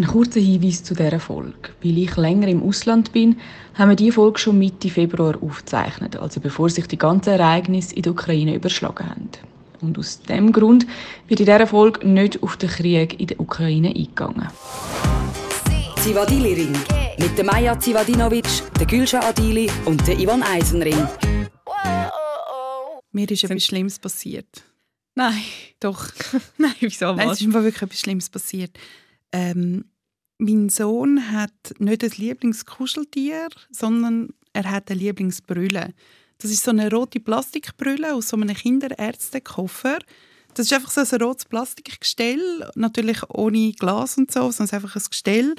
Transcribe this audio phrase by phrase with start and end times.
[0.00, 1.72] Ein kurzer Hinweis zu dieser Folge.
[1.82, 3.36] Weil ich länger im Ausland bin,
[3.74, 8.04] haben wir diese Folge schon Mitte Februar aufgezeichnet, also bevor sich die ganzen Ereignisse in
[8.04, 9.28] der Ukraine überschlagen haben.
[9.82, 10.86] Und aus diesem Grund
[11.28, 14.48] wird in dieser Folge nicht auf den Krieg in der Ukraine eingegangen.
[15.96, 16.78] Zivadili Ring
[17.18, 18.48] mit der Maja Zivadinovic,
[18.78, 21.06] der Gülscha Adili und der Ivan Eisenring.
[23.12, 24.64] Mir ist etwas Schlimmes passiert.
[25.14, 25.42] Nein.
[25.78, 26.08] Doch.
[26.56, 27.34] Nein, wieso Nein, was?
[27.34, 28.78] es ist mir wirklich etwas Schlimmes passiert.
[29.32, 29.84] Ähm,
[30.40, 35.92] mein Sohn hat nicht ein Lieblingskuscheltier, sondern er hat eine Lieblingsbrille.
[36.38, 39.98] Das ist so eine rote Plastikbrille aus so einem Kinderärztekoffer.
[40.54, 45.02] Das ist einfach so ein rotes Plastikgestell, natürlich ohne Glas und so, sondern einfach ein
[45.08, 45.54] Gestell.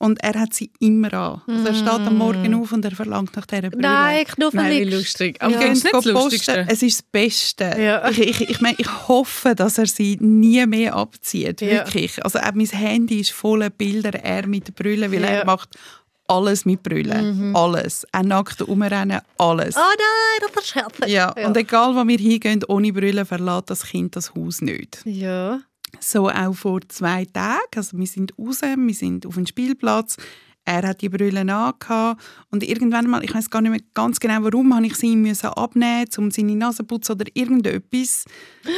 [0.00, 1.42] Und er hat sie immer an.
[1.48, 3.82] Also er steht am Morgen auf und er verlangt nach dieser Brille.
[3.82, 5.42] Nein, knuffel Nein, lustig.
[5.42, 6.04] Aber das ist nicht das.
[6.04, 6.66] Lustigste.
[6.68, 7.64] Es ist das Beste.
[7.80, 8.08] Ja.
[8.08, 11.60] Ich, ich, ich, meine, ich hoffe, dass er sie nie mehr abzieht.
[11.60, 11.68] Ja.
[11.84, 12.24] Wirklich.
[12.24, 15.26] Also auch mein Handy ist voller Bilder, er mit der Brille, weil Ja.
[15.28, 15.70] er macht
[16.28, 17.52] alles mit Brille.
[17.54, 18.06] Alles.
[18.12, 19.74] Auch nackt umrennen, alles.
[19.76, 21.10] Oh nein, das ist herzlich.
[21.10, 21.32] Ja.
[21.46, 25.00] und egal wo wir hingehen, ohne Brille verlässt das Kind das Haus nicht.
[25.06, 25.60] Ja.
[26.00, 27.58] So auch vor zwei Tagen.
[27.76, 30.16] Also wir sind raus, wir sind auf dem Spielplatz.
[30.64, 34.42] Er hat die Brille angehabt und irgendwann mal, ich weiß gar nicht mehr ganz genau
[34.42, 38.24] warum, habe ich sie ihm müssen abnehmen, um seine Nase putzen oder irgendetwas.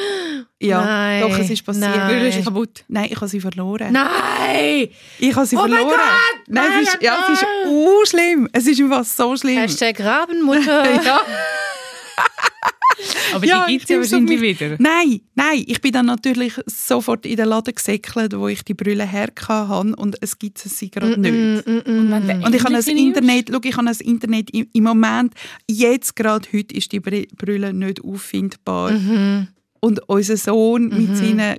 [0.63, 1.87] Ja, Nein, doch, es ist passiert.
[1.89, 2.09] nein.
[2.09, 2.85] Die Brille ist kaputt.
[2.89, 3.93] Nein, ich habe sie verloren.
[3.93, 4.89] Nein!
[5.19, 5.89] Ich habe sie Oh mein verloren.
[5.97, 6.43] Gott!
[6.49, 8.49] Nein, Nein, es ist, ja, es ist schlimm.
[8.53, 9.57] Es ist einfach so schlimm.
[9.59, 11.03] Hashtag Rabenmutter.
[11.03, 11.21] ja.
[13.35, 14.77] Aber Ja, die gibt es ja wahrscheinlich wieder.
[14.79, 19.05] Nein, nein, ich bin dann natürlich sofort in den Laden gesäckelt, wo ich die Brille
[19.07, 21.67] herkam und es gibt sie gerade nicht.
[21.67, 24.85] Und, wenn der Und ich habe das Internet, schau, ich habe das Internet im, im
[24.85, 25.35] Moment,
[25.69, 28.93] jetzt gerade heute ist die Bri- Brille nicht auffindbar.
[29.81, 31.57] Und unser Sohn mit seinen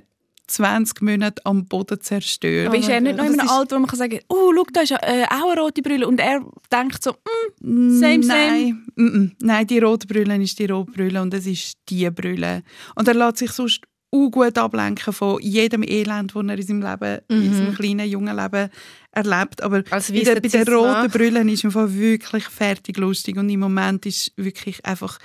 [0.52, 2.68] 20 Monaten am Boden zerstört.
[2.68, 4.80] Aber ist er nicht noch in einem Alter, wo man kann sagen oh, schau, da
[4.82, 6.06] ist äh, auch eine rote Brille.
[6.06, 7.12] Und er denkt so,
[7.60, 8.24] mm, same, same.
[8.24, 9.32] Nein, mm, mm.
[9.40, 12.62] Nein, die rote Brille ist die rote Brille und es ist die Brille.
[12.94, 17.20] Und er lässt sich sonst gut ablenken von jedem Elend, das er in seinem Leben,
[17.28, 18.68] in seinem kleinen, jungen Leben
[19.10, 19.62] erlebt.
[19.62, 21.18] Aber Als bei der, bei der Weisser roten Zisma.
[21.18, 25.18] Brille ist einfach wirklich fertig lustig und im Moment ist wirklich einfach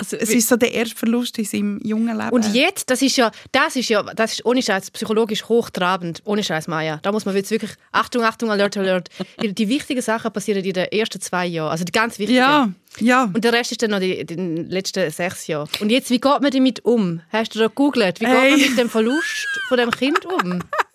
[0.00, 2.30] Also, es ist so der erste Verlust in seinem jungen Leben.
[2.30, 6.42] Und jetzt, das ist ja, das ist ja, das ist ohne Scheiß psychologisch hochtrabend, ohne
[6.42, 6.98] Scheiß Maya.
[7.02, 9.10] Da muss man jetzt wirklich, Achtung, Achtung, Alert, Alert.
[9.42, 12.38] Die, die wichtigen Sachen passieren in den ersten zwei Jahren, also die ganz wichtigen.
[12.38, 13.24] Ja, ja.
[13.32, 15.68] Und der Rest ist dann noch die, die letzten sechs Jahre.
[15.80, 17.20] Und jetzt, wie geht man damit um?
[17.30, 18.20] Hast du da gegoogelt?
[18.20, 18.50] Wie geht Hey.
[18.52, 20.60] man mit dem Verlust von dem Kind um?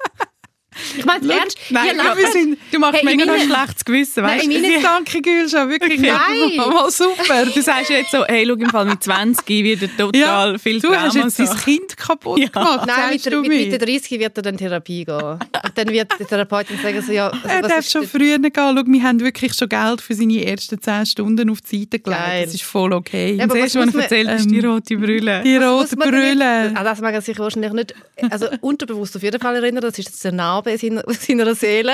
[0.98, 2.32] Ich meine, ernst, Nein, ihr wir lacht.
[2.34, 4.62] sind, du machst Hey, mega in ein schlechtes Gewissen, Nein, weißt du?
[4.62, 6.00] meinen- Danke, Gülscha, wirklich.
[6.02, 6.56] Nein.
[6.58, 7.46] Mal super.
[7.46, 11.16] Du sagst jetzt so, hey, schau im Fall mit 20 wieder total viel du hast
[11.16, 11.46] Drama jetzt so.
[11.46, 12.48] dein Kind kaputt Ja.
[12.50, 15.16] gemacht, Nein, mit, der, du mit, mit der 30 wird er dann Therapie gehen.
[15.22, 15.42] Und
[15.76, 18.12] dann wird die Therapeutin sagen, so, ja, also, Er was darf ist schon das?
[18.12, 18.52] früher gehen.
[18.56, 22.22] Schau, wir haben wirklich schon Geld für seine ersten 10 Stunden auf die Seite gelegt.
[22.22, 22.46] Geil.
[22.46, 23.34] Das ist voll okay.
[23.36, 25.42] Ja, aber Das was erste, was er man- erzählt, ist die ähm, rote Brille.
[25.44, 26.72] die rote Brille.
[26.76, 27.94] Ah, das mag er sich wahrscheinlich nicht,
[28.30, 29.82] also unterbewusst auf jeden Fall erinnern.
[29.82, 31.94] Das ist jetzt eine Narbe in seiner, seiner Seele.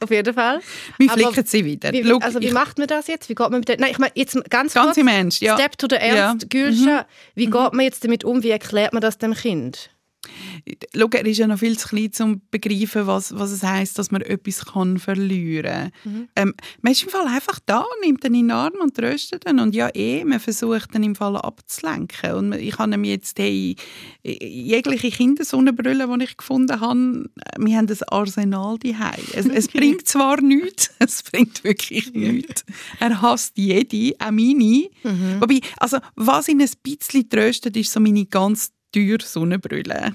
[0.00, 0.60] auf jeden Fall.
[0.98, 1.92] Aber flicken sie wieder.
[1.92, 3.28] Wie, also wie macht man das jetzt?
[3.28, 5.54] Wie geht man mit Nein, ich meine jetzt ganz, Ganz kurz, im Ernst, ja.
[5.56, 6.48] Step to the Ernst, Ja.
[6.48, 8.42] Gülscha, wie geht man jetzt damit um?
[8.42, 9.90] Wie erklärt man das dem Kind?
[10.94, 13.98] Schau, er ist ja noch viel zu klein, um zu begreifen, was, was es heisst,
[13.98, 16.28] dass man etwas kann verlieren kann.
[16.36, 19.58] Ähm, man ist im Fall einfach da, nimmt ihn in den Arm und tröstet ihn.
[19.58, 22.34] Und ja, eh, man versucht ihn im Fall abzulenken.
[22.34, 23.76] Und ich habe ihm jetzt hey,
[24.22, 29.24] jegliche Kindersonnenbrille, die ich gefunden habe, wir haben ein Arsenal daheim.
[29.32, 32.64] Es, es bringt zwar nichts, es bringt wirklich nichts.
[32.98, 34.88] Er hasst jede, auch meine.
[35.40, 40.14] Wobei, also, was ihn ein bisschen tröstet, ist so meine ganz teure Sonnenbrille.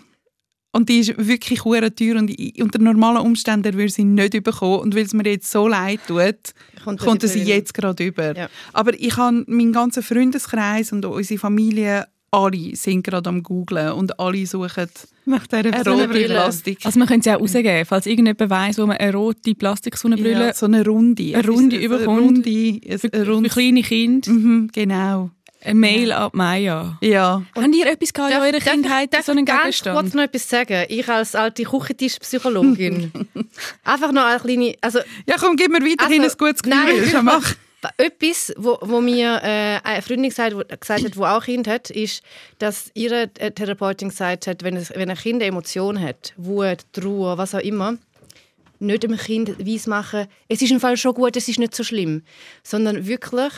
[0.72, 4.80] Und die ist wirklich hure teuer und ich- unter normalen Umständen würde sie nicht bekommen.
[4.81, 6.36] Und weil es mir jetzt so leid tut,
[6.84, 8.36] Kommt kommt sie jetzt gerade über.
[8.36, 8.50] Ja.
[8.74, 13.94] Aber ich habe meinen ganzen Freundeskreis und auch unsere Familie, alle sind gerade am googlen
[13.94, 14.88] und alle suchen
[15.24, 16.25] Nach dieser eine rote Sonnenbrille.
[16.28, 16.80] Plastik.
[16.86, 20.54] Also man könnte sie auch rausgeben, falls irgendjemand weiss, wo man eine rote Plastiksonnenbrille ja,
[20.54, 21.33] so eine runde.
[21.38, 22.10] Eine runde überkommt.
[22.10, 25.31] Eine runde, ein- für, ein für rundes- kleine Kinder, Mhm, genau.
[25.65, 26.97] Eine Mail ab Maya.
[27.01, 27.44] Ja.
[27.56, 30.00] Habt ihr etwas gehabt in eurer Kindheit, darf so einen ich Gegenstand?
[30.00, 30.85] kurz noch etwas sagen?
[30.89, 33.12] Ich als alte Küchentischpsychologin.
[33.83, 34.75] Einfach noch eine kleine...
[34.81, 37.09] Also, ja, komm, gib mir weiterhin Also, ein gutes nein, Gefühl.
[37.12, 37.56] Schau, mach.
[37.97, 41.67] Etwas, wo, wo mir äh, eine Freundin gesagt, wo, gesagt hat, die auch ein Kind
[41.67, 42.23] hat, ist,
[42.57, 46.79] dass ihre äh, Therapeutin gesagt hat, wenn, es, wenn ein Kind eine Emotion hat, Wut,
[46.94, 47.97] Trauer, was auch immer,
[48.79, 52.23] nicht dem Kind weismachen, es ist im Fall schon gut, es ist nicht so schlimm,
[52.63, 53.53] sondern wirklich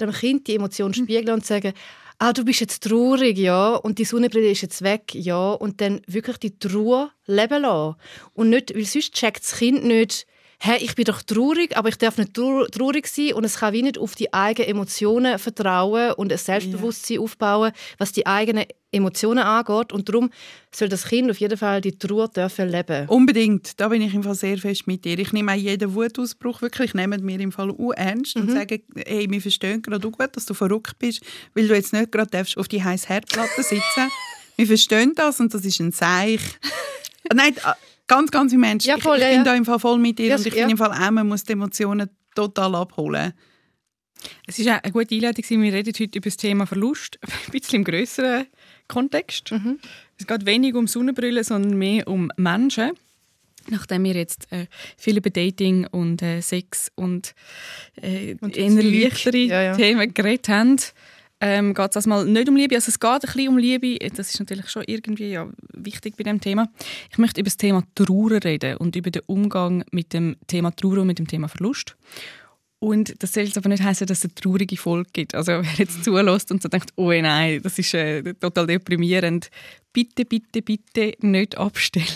[0.00, 1.72] dem Kind die Emotion spiegeln und sagen,
[2.18, 6.02] ah, du bist jetzt traurig, ja, und die Sonnenbrille ist jetzt weg, ja, und dann
[6.06, 7.96] wirklich die Trauer leben lassen.
[8.34, 10.26] Und nicht, weil sonst checkt das Kind nicht,
[10.64, 13.82] hey, ich bin doch traurig, aber ich darf nicht traurig sein und es kann wie
[13.82, 17.20] nicht auf die eigenen Emotionen vertrauen und ein Selbstbewusstsein ja.
[17.20, 20.30] aufbauen, was die eigenen Emotionen angeht und darum
[20.70, 23.08] soll das Kind auf jeden Fall die Trauer dürfen leben.
[23.08, 25.18] Unbedingt, da bin ich im Fall sehr fest mit dir.
[25.18, 28.42] Ich nehme auch jeden Wutausbruch wirklich, nehme mir im Fall ernst mhm.
[28.42, 31.22] und sage, hey, wir verstehen gerade gut, dass du verrückt bist,
[31.54, 34.10] weil du jetzt nicht gerade auf die heiße Herdplatte sitzen
[34.56, 36.40] Wir verstehen das und das ist ein Seich.
[37.32, 37.56] Nein,
[38.12, 38.84] ganz, ganz im Mensch.
[38.84, 40.52] Ja, voll, ich, ich ja, bin da im Fall voll mit dir ja, und ich
[40.52, 40.60] ja.
[40.60, 43.32] finde im Fall auch, man muss die Emotionen total abholen.
[44.46, 47.84] Es ist eine gute Einleitung, wir reden heute über das Thema Verlust, ein bisschen im
[47.84, 48.46] größeren
[48.86, 49.50] Kontext.
[49.50, 49.78] Mhm.
[50.18, 52.92] Es geht weniger um Sonnenbrille, sondern mehr um Menschen.
[53.68, 54.66] Nachdem wir jetzt äh,
[54.96, 57.34] viel über Dating und äh, Sex und,
[58.00, 59.76] äh, und eher leichtere ja, ja.
[59.76, 60.80] Themen geredet haben,
[61.42, 62.76] ähm, geht es also nicht um Liebe.
[62.76, 63.98] Also es geht ein bisschen um Liebe.
[64.10, 66.68] Das ist natürlich schon irgendwie ja, wichtig bei dem Thema.
[67.10, 70.98] Ich möchte über das Thema Trauer reden und über den Umgang mit dem Thema Trauer
[70.98, 71.96] und mit dem Thema Verlust.
[72.78, 75.34] Und das soll jetzt aber nicht heißen, dass es eine traurige Folge gibt.
[75.34, 79.50] Also wer jetzt zulässt und so denkt, oh nein, das ist äh, total deprimierend,
[79.92, 82.06] bitte, bitte, bitte nicht abstellen.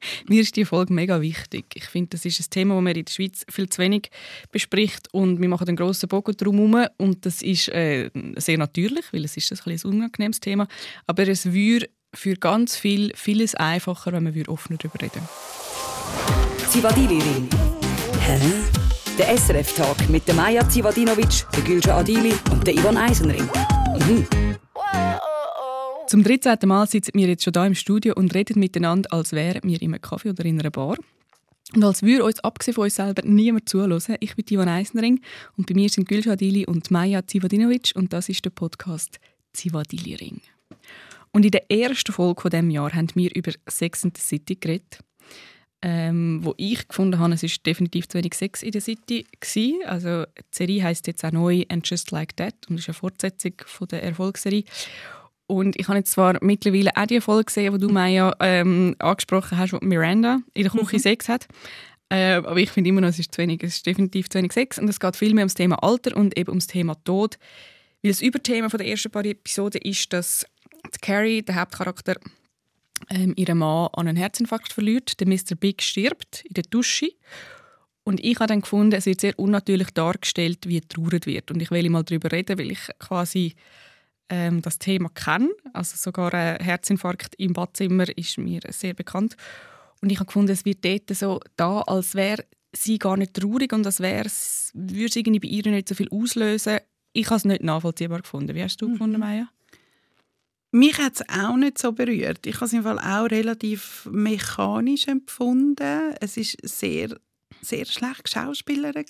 [0.28, 1.66] Mir ist die Folge mega wichtig.
[1.74, 4.10] Ich finde, das ist ein Thema, das man in der Schweiz viel zu wenig
[4.50, 9.24] bespricht und wir machen einen grossen Bogen drumherum und das ist äh, sehr natürlich, weil
[9.24, 10.68] es ist ein, ein unangenehmes Thema,
[11.06, 15.22] aber es würde für ganz viel vieles einfacher, wenn wir offener darüber reden.
[16.68, 17.48] Zivadili-Ring.
[18.20, 18.38] Hä?
[19.18, 23.48] Der SRF-Tag mit der Maja Zivadinovic, der Gülce Adili und der Ivan Eisenring.
[24.08, 24.26] Mhm.
[26.10, 26.58] Zum 13.
[26.64, 29.94] Mal sitzen wir jetzt schon hier im Studio und reden miteinander, als wären wir in
[29.94, 30.96] einem Kaffee oder in einer Bar.
[31.76, 34.16] Und als würde uns, abgesehen von uns selber, niemand zuhören.
[34.18, 35.20] Ich bin Ivan Eisenring
[35.56, 39.20] und bei mir sind Gülşah Dili und Maja Zivadinovic und das ist der Podcast
[39.52, 40.40] Zivadili Ring.
[41.30, 44.56] Und in der ersten Folge von diesem Jahr haben wir über Sex in the City
[44.56, 44.98] geredet.
[45.80, 49.78] Ähm, wo ich gefunden habe, es ist definitiv zu wenig Sex in der City gewesen.
[49.86, 53.52] Also die Serie heißt jetzt auch neu «And Just Like That» und ist eine Fortsetzung
[53.64, 54.64] von der Erfolgsserie.
[55.50, 59.58] Und ich habe jetzt zwar mittlerweile auch die Folge gesehen, die du Maya ähm, angesprochen
[59.58, 61.00] hast, wo Miranda in der Küche mhm.
[61.00, 61.48] Sex hat.
[62.08, 64.52] Äh, aber ich finde immer noch, es ist, zu wenig, es ist definitiv zu wenig
[64.52, 64.78] Sex.
[64.78, 67.36] Und es geht viel mehr ums Thema Alter und eben ums Thema Tod.
[68.00, 70.46] Weil das Überthema der ersten paar Episoden ist, dass
[71.02, 72.14] Carrie, der Hauptcharakter,
[73.08, 75.18] ähm, ihren Mann an einen Herzinfarkt verliert.
[75.18, 75.56] Der Mr.
[75.58, 77.08] Big stirbt in der Dusche.
[78.04, 81.50] Und ich habe dann gefunden, es wird sehr unnatürlich dargestellt, wie traurig wird.
[81.50, 83.56] Und ich will mal darüber reden, weil ich quasi
[84.30, 85.50] ähm, das Thema kenne.
[85.72, 89.36] Also sogar ein Herzinfarkt im Badzimmer ist mir sehr bekannt.
[90.00, 93.72] Und ich habe gefunden, es wird dort so da, als wäre sie gar nicht traurig
[93.72, 96.78] und als wäre es, würde sie bei ihr nicht so viel auslösen.
[97.12, 98.54] Ich habe es nicht nachvollziehbar gefunden.
[98.54, 98.92] Wie hast du mhm.
[98.92, 99.48] gefunden, Maya?
[100.72, 102.46] Mich hat es auch nicht so berührt.
[102.46, 106.14] Ich habe es im Fall auch relativ mechanisch empfunden.
[106.20, 107.16] Es ist sehr
[107.62, 109.04] sehr schlecht Schauspielerin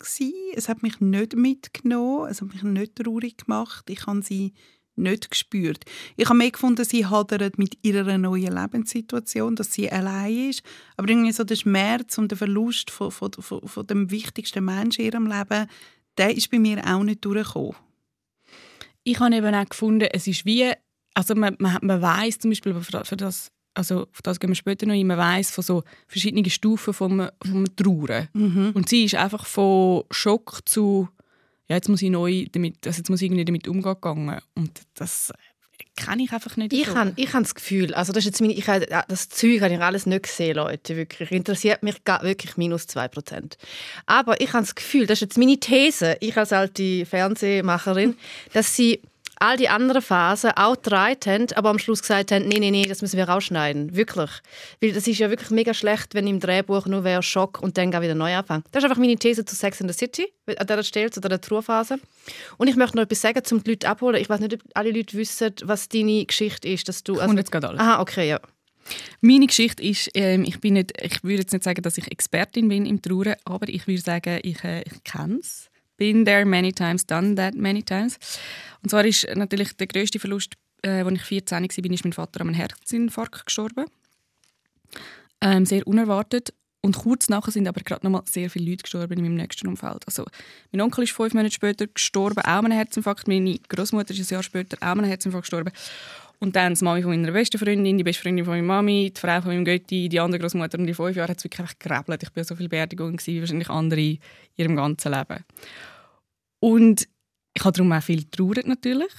[0.54, 2.28] Es hat mich nicht mitgenommen.
[2.30, 3.88] Es hat mich nicht traurig gemacht.
[3.88, 4.54] Ich habe sie
[4.96, 5.84] nicht gespürt.
[6.16, 10.62] Ich habe mehr gefunden, sie hadert mit ihrer neuen Lebenssituation, dass sie allein ist.
[10.96, 15.02] Aber irgendwie so der Schmerz und der Verlust von, von, von, von dem wichtigsten Menschen
[15.02, 15.68] in ihrem Leben,
[16.18, 17.76] der ist bei mir auch nicht durchgekommen.
[19.02, 20.72] Ich habe eben auch gefunden, es ist wie,
[21.14, 24.86] also man, man, man weiß zum Beispiel für das, also auf das gehen wir später
[24.86, 28.28] noch ein, man weiß von so verschiedenen Stufen vom, vom Trauern.
[28.34, 28.72] Mhm.
[28.74, 31.08] Und sie ist einfach von Schock zu
[31.70, 35.32] ja, jetzt muss ich neu damit, also jetzt muss ich irgendwie damit umgehen und das
[35.96, 36.72] kenne ich einfach nicht.
[36.72, 36.96] Ich so.
[36.96, 39.74] habe ich hab das Gefühl, also das ist jetzt meine, ich habe, das Zeug habe
[39.74, 41.30] ich alles nicht gesehen, Leute, wirklich.
[41.30, 43.56] Interessiert mich wirklich minus 2%.
[44.06, 48.16] Aber ich habe das Gefühl, das ist jetzt meine These, ich als alte Fernsehmacherin,
[48.52, 49.00] dass sie
[49.40, 52.84] all die anderen Phasen auch gedreht haben, aber am Schluss gesagt haben, nee, nee, nee,
[52.84, 53.96] das müssen wir rausschneiden.
[53.96, 54.30] Wirklich.
[54.80, 57.90] Weil das ist ja wirklich mega schlecht, wenn im Drehbuch nur wäre Schock und dann
[57.90, 58.64] wieder neu anfangen.
[58.70, 61.40] Das ist einfach meine These zu Sex in the City, an dieser Stelle, zu dieser
[61.40, 61.98] Trauerphase.
[62.58, 64.20] Und ich möchte noch etwas sagen, um die Leute abholen.
[64.20, 66.88] Ich weiß nicht, ob alle Leute wissen, was deine Geschichte ist.
[66.88, 67.80] Dass du, also, jetzt gerade alles.
[67.80, 68.40] Aha, okay, ja.
[69.20, 72.68] Meine Geschichte ist, ähm, ich, bin nicht, ich würde jetzt nicht sagen, dass ich Expertin
[72.68, 75.69] bin im Trauern, aber ich würde sagen, ich, äh, ich kenne es
[76.00, 78.18] been there many times, done that many times.
[78.82, 82.40] Und zwar ist natürlich der größte Verlust, äh, als ich 14 war, ist mein Vater
[82.40, 83.84] an einem Herzinfarkt gestorben.
[85.42, 86.54] Ähm, sehr unerwartet.
[86.82, 89.68] Und kurz nachher sind aber gerade noch mal sehr viele Leute gestorben in meinem nächsten
[89.68, 90.02] Umfeld.
[90.06, 90.24] Also,
[90.72, 93.28] mein Onkel ist fünf Monate später gestorben, auch an einem Herzinfarkt.
[93.28, 95.72] Meine Großmutter ist ein Jahr später auch an einem Herzinfarkt gestorben.
[96.42, 99.20] Und dann die Mami von meiner besten Freundin, die beste Freundin von meiner Mami, die
[99.20, 102.16] Frau von meinem Götti, die andere Großmutter und die fünf Jahre hat es wirklich einfach.
[102.22, 104.18] Ich bin so viel Beerdigungen wie wahrscheinlich andere in
[104.56, 105.44] ihrem ganzen Leben.
[106.60, 107.06] Und
[107.52, 109.12] ich habe darum auch viel traurig natürlich.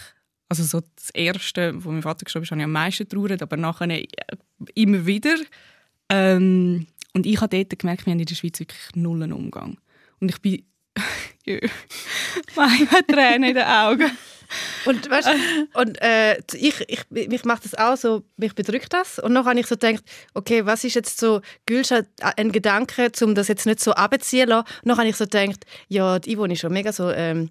[0.50, 3.56] Also so das Erste, wo mein Vater gestorben ist, habe ich am meisten trauert, aber
[3.56, 4.08] nachher äh,
[4.74, 5.36] immer wieder.
[6.10, 9.78] Ähm, und ich habe dort gemerkt, wir haben in der Schweiz wirklich null Umgang.
[10.20, 10.66] Und ich bin...
[12.56, 14.12] Habe Tränen in den Augen.
[14.86, 15.30] Und, weißt,
[15.74, 19.20] und äh, ich, ich, mich macht das auch so, mich bedrückt das.
[19.20, 20.04] Und dann habe ich so gedacht,
[20.34, 22.02] okay, was ist jetzt so, Gülscha,
[22.38, 24.68] ein Gedanke, um das jetzt nicht so abzuziehen lassen.
[24.84, 27.10] Und dann habe ich so gedacht, ja, die Yvonne ist schon mega so...
[27.12, 27.50] Ähm,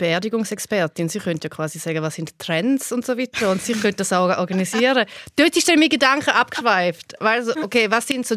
[0.00, 1.10] Beerdigungsexpertin.
[1.10, 3.50] Sie könnte ja quasi sagen, was sind Trends und so weiter.
[3.50, 5.04] Und sie könnte das auch organisieren.
[5.36, 7.14] Dort ist dann mein Gedanke abgeschweift.
[7.20, 8.36] Weil, okay, was sind so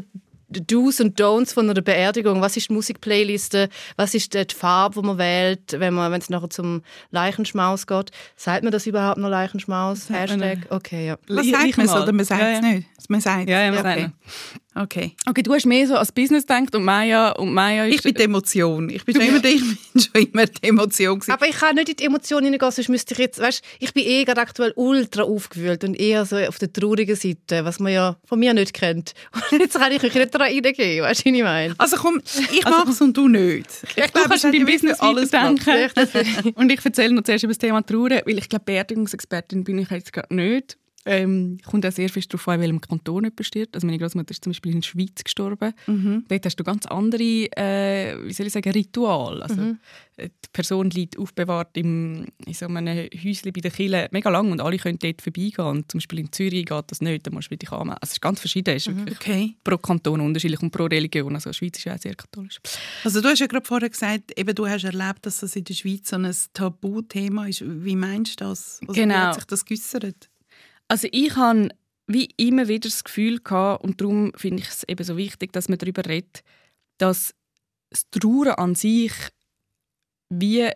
[0.62, 2.42] Do's und Don'ts von einer Beerdigung.
[2.42, 3.70] Was ist die Musikplayliste?
[3.96, 6.82] Was ist die Farbe, die man wählt, wenn man, wenn es nachher zum
[7.12, 8.12] Leichenschmaus geht?
[8.36, 10.10] Sagt man das überhaupt noch Leichenschmaus?
[10.10, 10.60] Hashtag?
[10.70, 11.18] Okay, ja.
[11.28, 12.62] Was sagt man es oder man sagt es ja, ja.
[12.62, 12.88] nicht?
[13.10, 14.10] Man sagt ja, ja, man okay.
[14.76, 15.16] Okay.
[15.28, 17.96] Okay, du hast mehr so als Business gedacht und Maya, und Maya ist...
[17.96, 18.90] Ich bin die Emotion.
[18.90, 19.62] Ich bin, immer, ich
[19.94, 21.32] bin schon immer die Emotion gewesen.
[21.32, 23.40] Aber ich kann nicht in die Emotionen hineingehen, sonst müsste ich jetzt...
[23.40, 27.66] Weißt, ich bin eh gerade aktuell ultra aufgewühlt und eher so auf der traurigen Seite,
[27.66, 29.14] was man ja von mir nicht kennt.
[29.52, 31.76] Und jetzt kann ich mich nicht daran reingehen, weißt du, was ich meine?
[31.78, 33.68] Also komm, ich also, mach's und du nicht.
[33.84, 36.54] Ich, ich glaube, kannst beim Business alles denken.
[36.56, 39.90] und ich erzähle noch zuerst über das Thema Trauern, weil ich glaube, Beerdigungsexpertin bin ich
[39.90, 40.78] jetzt gerade nicht.
[41.06, 43.76] Ähm, kommt auch sehr viel darauf an, in welchem Kanton jemand stirbt.
[43.76, 45.74] Also meine Großmutter ist zum Beispiel in der Schweiz gestorben.
[45.86, 46.26] Mhm.
[46.28, 49.44] Dort hast du ganz andere, äh, wie soll ich sagen, Rituale.
[49.44, 49.80] Also, mhm.
[50.18, 54.62] Die Person liegt aufbewahrt im, in so einem Häuschen bei der Kille mega lang und
[54.62, 55.66] alle können dort vorbeigehen.
[55.66, 57.98] Und zum Beispiel in Zürich geht das nicht, da musst du dich anmelden.
[58.00, 58.76] Also es ist ganz verschieden.
[58.76, 59.08] Es ist mhm.
[59.10, 59.56] okay.
[59.64, 61.34] pro Kanton unterschiedlich und pro Religion.
[61.34, 62.62] Also die Schweiz ist ja auch sehr katholisch.
[63.04, 65.74] Also du hast ja gerade vorher gesagt, eben, du hast erlebt, dass das in der
[65.74, 67.64] Schweiz so ein Tabuthema ist.
[67.66, 68.80] Wie meinst du das?
[68.82, 69.16] Also, genau.
[69.16, 70.30] Wie hat sich das geäussert?
[70.88, 71.70] Also ich habe
[72.08, 75.70] wie immer wieder das Gefühl gehabt, und darum finde ich es eben so wichtig, dass
[75.70, 76.44] man darüber redet,
[76.98, 77.34] dass
[77.90, 79.14] das Trauern an sich
[80.30, 80.70] wie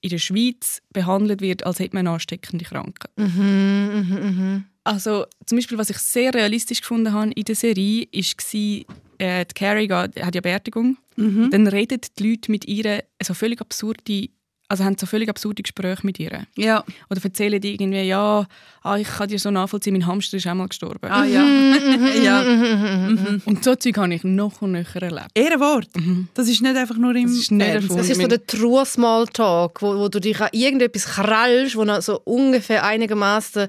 [0.00, 3.10] in der Schweiz behandelt wird, als hätte man eine ansteckende Krankheit.
[3.16, 4.64] Mhm, mh, mh.
[4.84, 9.54] Also zum Beispiel, was ich sehr realistisch gefunden habe in der Serie, war, äh, die
[9.54, 10.96] Carrie hat ja Beerdigung.
[11.16, 11.50] Mhm.
[11.50, 14.28] Dann reden die Leute mit ihr so völlig absurde
[14.68, 16.46] also haben so völlig absurde Gespräche mit ihr.
[16.54, 16.84] Ja.
[17.08, 18.46] Oder erzählen die irgendwie, ja,
[18.82, 21.10] ah, ich kann dir so nachvollziehen, mein Hamster ist einmal gestorben.
[21.10, 21.42] Ah ja.
[22.22, 22.42] ja.
[22.42, 23.42] Mhm.
[23.46, 25.30] Und so Zeug habe ich noch und nöcher erlebt.
[25.34, 25.88] Ehrenwort.
[25.96, 26.28] Mhm.
[26.34, 29.80] Das ist nicht einfach nur im Das ist, nicht das ist so der True Smalltalk,
[29.80, 33.68] wo, wo du dich an irgendetwas krallst, wo noch so ungefähr einigermaßen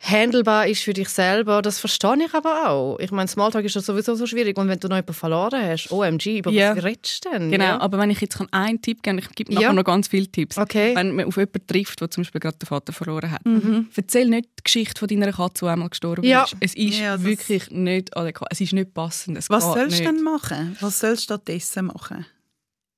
[0.00, 1.60] handelbar ist für dich selber.
[1.60, 2.98] Das verstehe ich aber auch.
[3.00, 4.56] Ich meine, Smalltalk ist ja sowieso so schwierig.
[4.56, 6.76] Und wenn du noch jemanden verloren hast, OMG, über ja.
[6.76, 7.50] was redest du denn?
[7.50, 7.80] Genau, ja.
[7.80, 9.72] aber wenn ich jetzt einen Tipp geben kann, ich gebe nachher ja.
[9.72, 10.37] noch ganz viele Tipps.
[10.56, 10.94] Okay.
[10.94, 13.88] Wenn man auf jemanden trifft, der zum Beispiel gerade den Vater verloren hat, mhm.
[13.94, 16.44] erzähl nicht die Geschichte von deiner Katze, die einmal gestorben ja.
[16.44, 16.56] ist.
[16.60, 18.48] Es ist ja, wirklich nicht adäquat.
[18.50, 19.38] Es ist nicht passend.
[19.38, 20.76] Es was sollst du denn machen?
[20.80, 22.26] Was sollst du stattdessen machen?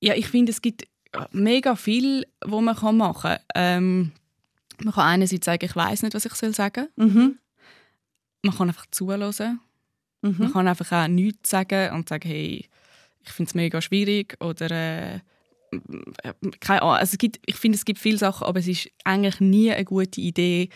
[0.01, 0.85] Ja, ich finde, es gibt
[1.33, 3.39] mega viel, was man machen kann.
[3.55, 4.13] Ähm,
[4.83, 7.07] man kann einerseits sagen, ich weiß nicht, was ich sagen soll.
[7.07, 7.39] Mhm.
[8.43, 9.61] Man kann einfach zuhören.
[10.23, 10.37] Mhm.
[10.39, 12.69] Man kann einfach auch nichts sagen und sagen, hey,
[13.23, 15.21] ich finde es mega schwierig oder äh,
[16.61, 16.97] keine Ahnung.
[16.97, 19.85] Also es gibt, ich finde, es gibt viele Sachen, aber es ist eigentlich nie eine
[19.85, 20.69] gute Idee,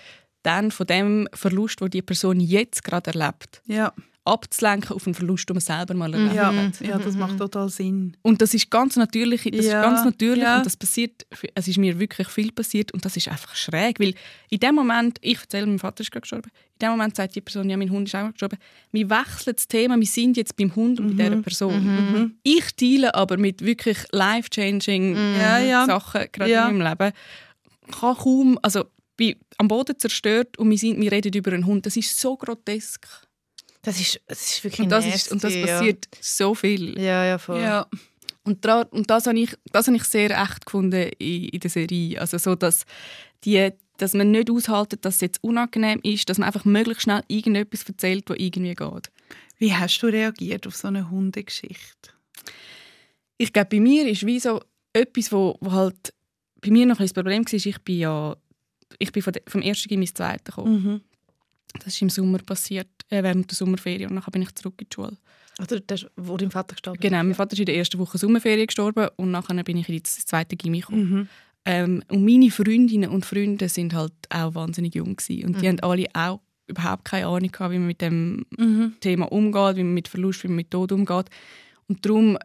[0.42, 3.92] dann von dem Verlust, wo die Person jetzt gerade erlebt, ja
[4.24, 6.80] abzulenken auf einen Verlust, den man selber mal erlebt ja, hat.
[6.80, 8.16] Ja, das macht total Sinn.
[8.22, 10.58] Und das ist ganz natürlich, das ja, ist ganz natürlich ja.
[10.58, 14.14] und das passiert, es ist mir wirklich viel passiert und das ist einfach schräg, weil
[14.48, 17.42] in dem Moment, ich erzähle, mein Vater ist gerade gestorben, in dem Moment sagt die
[17.42, 18.56] Person, ja, mein Hund ist auch gestorben.
[18.92, 21.16] Wir wechseln das Thema, wir sind jetzt beim Hund und mhm.
[21.16, 21.84] bei dieser Person.
[21.84, 22.34] Mhm.
[22.42, 25.40] Ich teile aber mit wirklich life-changing mhm.
[25.40, 27.12] ja, Sachen, gerade in meinem Leben,
[27.90, 28.84] kann kaum, also
[29.16, 31.86] bin am Boden zerstört und wir, sind, wir reden über einen Hund.
[31.86, 33.06] Das ist so grotesk.
[33.84, 36.18] Das ist, das ist wirklich und das, ist, und das passiert ja.
[36.20, 36.98] so viel.
[36.98, 37.60] Ja, ja, voll.
[37.60, 37.86] Ja.
[38.44, 41.70] Und, da, und das habe ich, das habe ich sehr echt gefunden in, in der
[41.70, 42.20] Serie.
[42.20, 42.84] Also so, dass,
[43.44, 47.22] die, dass man nicht aushaltet, dass es jetzt unangenehm ist, dass man einfach möglichst schnell
[47.28, 49.10] irgendetwas erzählt, was irgendwie geht.
[49.58, 52.10] Wie hast du reagiert auf so eine Hundegeschichte?
[53.38, 54.60] Ich glaube, bei mir ist wie so
[54.92, 56.12] etwas, wo, wo halt
[56.60, 58.36] bei mir noch ein Problem war, ich bin ja
[58.98, 60.82] ich bin vom ersten Gimmi ins zweite gekommen.
[60.82, 61.00] Mhm.
[61.78, 64.10] Das ist im Sommer passiert, äh, während der Sommerferien.
[64.10, 65.16] Und dann bin ich zurück in die Schule.
[65.58, 68.66] Also, das, wo dein Vater gestorben Genau, mein Vater ist in der ersten Woche Sommerferien
[68.66, 71.10] gestorben und nachher bin ich ins zweite Gimmi gekommen.
[71.10, 71.28] Mhm.
[71.66, 75.46] Ähm, und meine Freundinnen und Freunde sind halt auch wahnsinnig jung gewesen.
[75.46, 75.60] und mhm.
[75.60, 78.94] die haben alle auch überhaupt keine Ahnung gehabt, wie man mit dem mhm.
[79.00, 81.26] Thema umgeht, wie man mit Verlust, wie man mit Tod umgeht.
[81.88, 82.40] Und darum äh,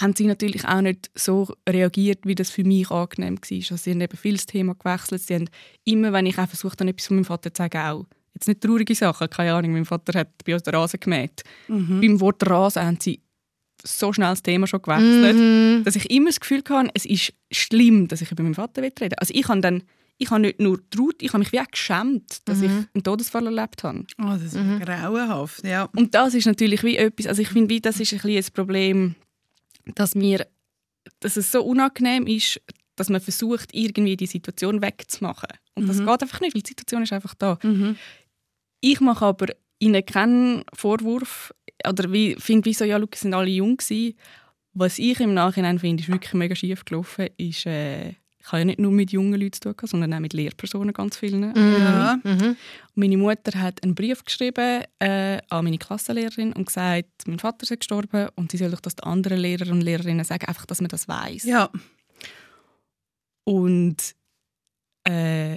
[0.00, 3.56] haben sie natürlich auch nicht so reagiert, wie das für mich angenehm war.
[3.56, 5.22] Also sie haben eben viel das Thema gewechselt.
[5.22, 5.48] Sie haben
[5.84, 8.06] immer, wenn ich auch versucht habe, etwas von meinem Vater zu sagen, auch
[8.42, 11.42] jetzt nicht traurige Sachen, keine Ahnung, mein Vater hat bei uns den Rasen gemäht.
[11.68, 12.00] Mhm.
[12.00, 13.20] Beim Wort Rasen haben sie
[13.84, 15.84] so schnell das Thema schon gewechselt, mhm.
[15.84, 19.00] dass ich immer das Gefühl hatte, es ist schlimm, dass ich über meinen Vater reden
[19.00, 19.10] will.
[19.16, 19.82] Also ich habe dann
[20.18, 22.64] ich habe nicht nur traut, ich habe mich wie auch geschämt, dass mhm.
[22.64, 24.04] ich einen Todesfall erlebt habe.
[24.20, 24.78] Oh, das ist mhm.
[24.78, 25.88] grauenhaft, ja.
[25.96, 29.14] Und das ist natürlich wie etwas, also ich finde, wie das ist ein bisschen Problem,
[29.96, 30.46] dass mir,
[31.18, 32.60] dass es so unangenehm ist,
[32.94, 35.48] dass man versucht, irgendwie die Situation wegzumachen.
[35.74, 35.88] Und mhm.
[35.88, 37.58] das geht einfach nicht, weil die Situation ist einfach da.
[38.82, 39.46] Ich mache aber
[39.78, 41.54] ihnen keinen Vorwurf
[41.88, 44.16] oder wie, finde wie so, ja, Lukas sind alle jung gewesen.
[44.74, 48.64] Was ich im Nachhinein finde, ist wirklich mega schief gelaufen, ist, äh, ich habe ja
[48.64, 51.50] nicht nur mit jungen Leuten zu tun, sondern auch mit Lehrpersonen, ganz vielen.
[51.50, 51.76] Mhm.
[51.78, 52.18] Ja.
[52.24, 52.56] Mhm.
[52.94, 57.78] Meine Mutter hat einen Brief geschrieben äh, an meine Klassenlehrerin und gesagt, mein Vater ist
[57.78, 60.88] gestorben und sie soll doch das den anderen Lehrer und Lehrerinnen sagen, einfach, dass man
[60.88, 61.44] das weiß.
[61.44, 61.70] Ja.
[63.44, 63.96] Und
[65.04, 65.56] äh,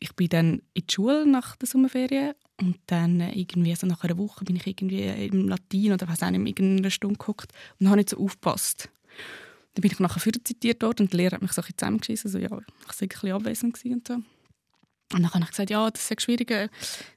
[0.00, 4.02] ich bin dann in die Schule nach der Sommerferien und dann äh, irgendwie so nach
[4.02, 7.86] einer Woche bin ich irgendwie im Latin oder was auch in irgendeiner Stunde geguckt und
[7.86, 8.88] habe nicht so aufgepasst.
[9.74, 11.78] Dann bin ich nachher für zitiert dort und der Lehrer hat mich so ein bisschen
[11.78, 14.14] zusammengeschissen, so ja, ich war ein bisschen abwesend und so.
[15.12, 16.68] Und dann habe ich gesagt, ja, das ist schwierig, äh,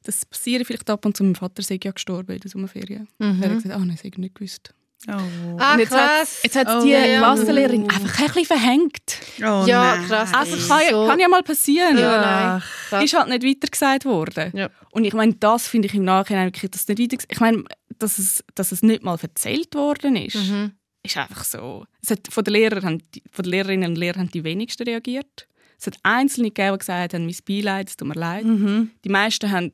[0.04, 1.24] das passiert vielleicht ab und zu.
[1.24, 3.08] Mein Vater sei ja gestorben in der Sommerferien.
[3.20, 3.42] Mhm.
[3.42, 4.74] Dann hat gesagt, ah, oh, nein, das habe ich nicht gewusst.
[5.08, 5.58] Oh.
[5.60, 6.38] Ah, jetzt krass.
[6.38, 7.18] Hat, jetzt hat oh, die ja.
[7.18, 9.18] Klassenlehrerin einfach ein bisschen verhängt.
[9.40, 10.08] Oh, ja, nein.
[10.08, 10.34] krass.
[10.34, 11.98] Also kann, ja, kann ja mal passieren.
[11.98, 12.64] Ja, nein.
[12.90, 13.04] Krass.
[13.04, 14.52] Ist halt nicht weitergesagt worden.
[14.56, 14.70] Ja.
[14.92, 17.64] Und ich meine, das finde ich im Nachhinein wirklich, dass nicht weiter, ich meine,
[18.00, 20.72] dass es, dass es nicht mal erzählt worden ist, Mhm.
[21.04, 21.86] ist einfach so.
[22.02, 24.84] Es hat, von, den Lehrern, haben die- von den Lehrerinnen und Lehrern haben die wenigsten
[24.84, 25.48] reagiert.
[25.80, 28.46] Es hat Einzelne gegeben, die gesagt haben, mein Beileid, es tut mir leid.
[28.46, 28.92] Mhm.
[29.04, 29.74] Die meisten haben,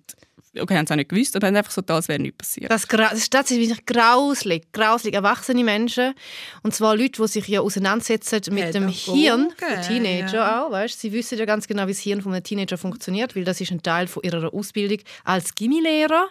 [0.62, 2.72] okay, haben es auch nicht gewusst, aber haben einfach so, das wäre nicht passiert.
[2.72, 5.14] Das, das ist tatsächlich grauslig, grauslig.
[5.14, 6.14] Erwachsene Menschen,
[6.64, 10.66] und zwar Leute, die sich ja auseinandersetzen mit dem Pädagogen, Hirn von Teenager ja.
[10.66, 10.72] auch.
[10.72, 11.00] Weißt?
[11.00, 13.72] Sie wissen ja ganz genau, wie das Hirn von einem Teenager funktioniert, weil das ist
[13.72, 16.28] ein Teil von ihrer Ausbildung als Gimmilehrer.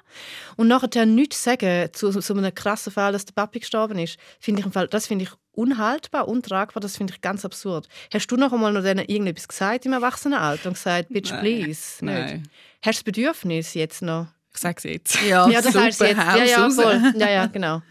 [0.57, 4.61] Und nachher nichts sagen zu so einem krassen Fall, dass der Papi gestorben ist, finde
[4.61, 7.89] ich im Fall, das finde ich unhaltbar, untragbar, das finde ich ganz absurd.
[8.13, 11.41] Hast du noch einmal noch denen irgendetwas gesagt im Erwachsenenalter und gesagt, bitch, Nein.
[11.41, 12.05] please?
[12.05, 12.25] Nein.
[12.41, 12.51] Nicht?
[12.83, 14.29] Hast du das Bedürfnis jetzt noch?
[14.55, 15.19] Ich sage es jetzt.
[15.29, 16.17] Ja, Ja, das super, heißt jetzt.
[16.17, 17.13] Ja, ja, voll.
[17.17, 17.83] Ja, ja, genau.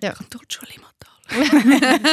[0.00, 0.92] Kantonsschule Immatal.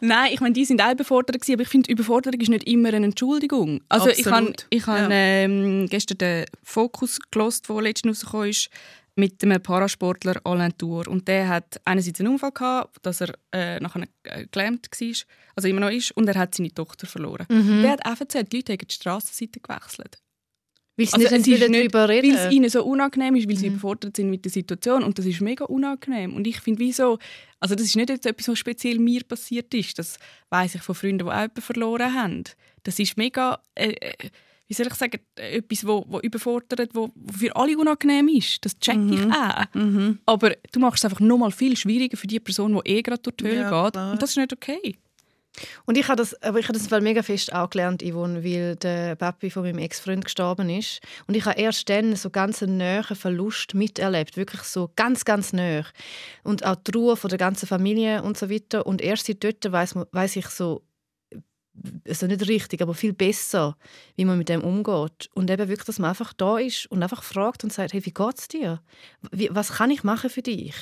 [0.00, 2.88] Nein, ich meine, die sind auch überfordert gewesen, aber ich finde, Überforderung ist nicht immer
[2.88, 3.80] eine Entschuldigung.
[3.88, 4.66] Also ich habe Absolut.
[4.70, 5.08] ich habe Ja.
[5.10, 8.68] ähm, gestern den Fokus gelost, der letztens rausgekommen ist,
[9.16, 13.80] mit einem Parasportler Alain Tour und der hat einerseits einen Unfall gehabt, dass er äh,
[13.80, 15.16] nachher äh, gelähmt war,
[15.56, 17.46] also immer noch ist, und er hat seine Tochter verloren.
[17.82, 20.18] Der hat auch erzählt, die Leute haben die Strassenseite gewechselt.
[20.96, 23.56] Weil sie Also nicht es nicht, darüber reden weil es ihnen so unangenehm ist, weil
[23.56, 26.34] sie überfordert sind mit der Situation und das ist mega unangenehm.
[26.34, 27.18] Und ich finde, wieso,
[27.60, 30.94] also das ist nicht jetzt etwas, was speziell mir passiert ist, das weiß ich von
[30.94, 32.44] Freunden, die auch jemanden verloren haben.
[32.82, 34.30] Das ist mega, äh, äh,
[34.68, 38.64] wie soll ich sagen, etwas, wo, wo überfordert, wo, wo für alle unangenehm ist.
[38.64, 39.64] Das check ich auch.
[39.74, 40.18] Mhm.
[40.26, 43.22] Aber du machst es einfach noch mal viel schwieriger für die Person, die eh gerade
[43.22, 43.92] durch die Hölle Ja, geht.
[43.92, 44.12] klar.
[44.12, 44.96] Und das ist nicht okay.
[45.86, 49.14] Und ich habe das, aber ich habe das mega fest auch gelernt, Yvonne, weil der
[49.16, 51.00] Papi von meinem Ex-Freund gestorben ist.
[51.26, 55.52] Und ich habe erst dann so ganz einen nahen Verlust miterlebt, wirklich so ganz, ganz
[55.52, 55.82] nah.
[56.42, 58.86] Und auch die Ruhe von der ganzen Familie und so weiter.
[58.86, 60.82] Und erst seit dort weiss, weiss ich so,
[62.06, 63.76] also nicht richtig, aber viel besser,
[64.16, 65.28] wie man mit dem umgeht.
[65.34, 68.12] Und eben wirklich, dass man einfach da ist und einfach fragt und sagt, hey, wie
[68.12, 68.80] geht's dir?
[69.30, 70.74] Wie, was kann ich machen für dich?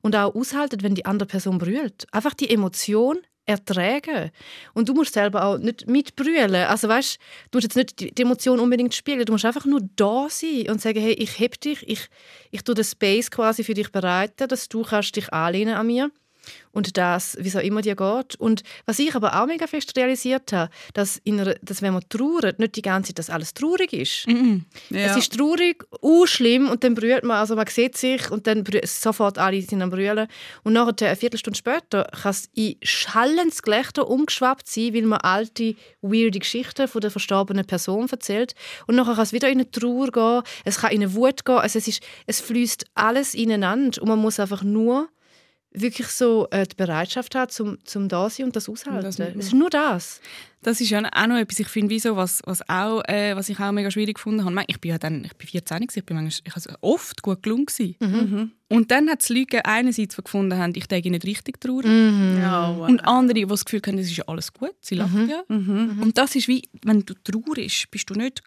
[0.00, 2.06] Und auch aushalten, wenn die andere Person brüllt.
[2.12, 4.30] Einfach die Emotion ertragen.
[4.74, 6.54] Und du musst selber auch nicht mitbrüllen.
[6.54, 7.18] Also weißt,
[7.50, 9.24] du musst jetzt nicht die Emotion unbedingt spiegeln.
[9.24, 12.08] Du musst einfach nur da sein und sagen, hey, ich heb dich, ich,
[12.50, 16.10] ich tue den Space quasi für dich bereiten, dass du kannst dich anlehnen an mir
[16.72, 18.36] und das, wie es auch immer dir geht.
[18.36, 22.02] Und was ich aber auch mega fest realisiert habe, dass, in einer, dass wenn man
[22.08, 24.26] trauert, nicht die ganze Zeit, dass alles traurig ist.
[24.90, 25.06] Ja.
[25.06, 28.64] Es ist traurig, uh, schlimm und dann brüllt man, also man sieht sich und dann
[28.84, 30.28] sofort alle sind am brüllen
[30.62, 35.74] und nachher eine Viertelstunde später kann es in schallendes Gelächter umgeschwappt sein, weil man alte,
[36.02, 38.54] weirde Geschichten von der verstorbenen Person erzählt
[38.86, 41.58] und nachher kann es wieder in eine Trauer gehen, es kann in eine Wut gehen,
[41.58, 45.08] also es, ist, es fließt alles ineinander und man muss einfach nur
[45.76, 49.02] wirklich so äh, die Bereitschaft haben, zum, zum da sein und das aushalten.
[49.04, 50.20] das es ist nur das.
[50.62, 53.60] Das ist ja auch noch etwas, ich finde, wieso, was, was, auch, äh, was ich
[53.60, 54.64] auch mega schwierig gefunden habe.
[54.66, 57.42] Ich bin ja dann, ich bin 14, gewesen, ich bin manchmal, ich also oft gut
[57.42, 57.66] gelungen.
[57.66, 58.52] gewesen.
[58.68, 61.86] Und dann hat es Leute einerseits, die gefunden haben, ich denke nicht richtig traurig.
[62.40, 62.88] Ja, wow.
[62.88, 65.42] Und andere, die das Gefühl haben, es ist ja alles gut, sie lachen ja.
[65.48, 68.42] Und das ist wie, wenn du traurig bist du nicht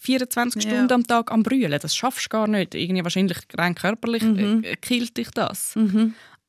[0.00, 0.70] 24 Ja.
[0.70, 1.78] Stunden am Tag am Brüllen.
[1.80, 2.74] Das schaffst du gar nicht.
[2.74, 5.76] Irgendwie wahrscheinlich rein körperlich äh, killt dich das.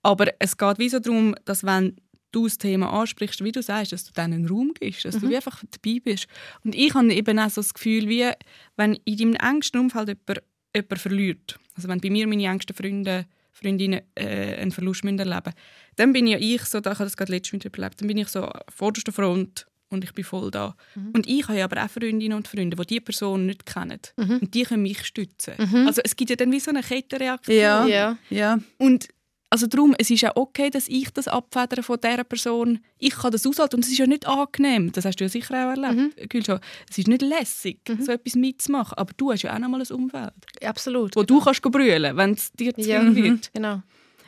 [0.05, 1.95] Aber es geht wie so darum, dass wenn
[2.31, 5.29] du das Thema ansprichst, wie du sagst, dass du dann einen Raum gibst, dass du
[5.29, 6.27] wie einfach dabei bist.
[6.63, 8.29] Und ich habe eben auch so das Gefühl, wie
[8.75, 10.43] wenn in deinem engsten Umfeld jemand,
[10.75, 15.53] jemand verliert, also wenn bei mir meine engsten Freunde, Freundinnen äh, einen Verlust müssen erleben
[15.95, 18.17] dann bin ja ich so, da ich habe das gerade letztes Mal erlebt, dann bin
[18.17, 20.75] ich so an vorderster Front und ich bin voll da.
[21.13, 24.01] Und ich habe ja aber auch Freundinnen und Freunde, die diese Person nicht kennen.
[24.17, 25.53] Und die können mich stützen.
[25.87, 27.57] Also es gibt ja dann wie so eine Kettenreaktion.
[27.57, 27.85] Ja.
[27.87, 28.17] Ja.
[28.29, 28.59] Ja.
[28.77, 29.07] Und
[29.49, 32.79] also darum, es ist ja okay, dass ich das abfedere von dieser Person.
[32.97, 34.91] Ich kann das aushalten und es ist ja nicht angenehm.
[34.91, 36.59] Das hast du ja sicher auch erlebt, Gülscha.
[36.89, 38.97] Es ist nicht lässig, so etwas mitzumachen.
[38.97, 41.15] Aber du hast ja auch noch mal ein Umfeld, Absolut.
[41.15, 43.15] wo du kannst brüllen wenn es dir zu Ja, viel mhm.
[43.15, 43.51] wird.
[43.53, 43.81] Genau.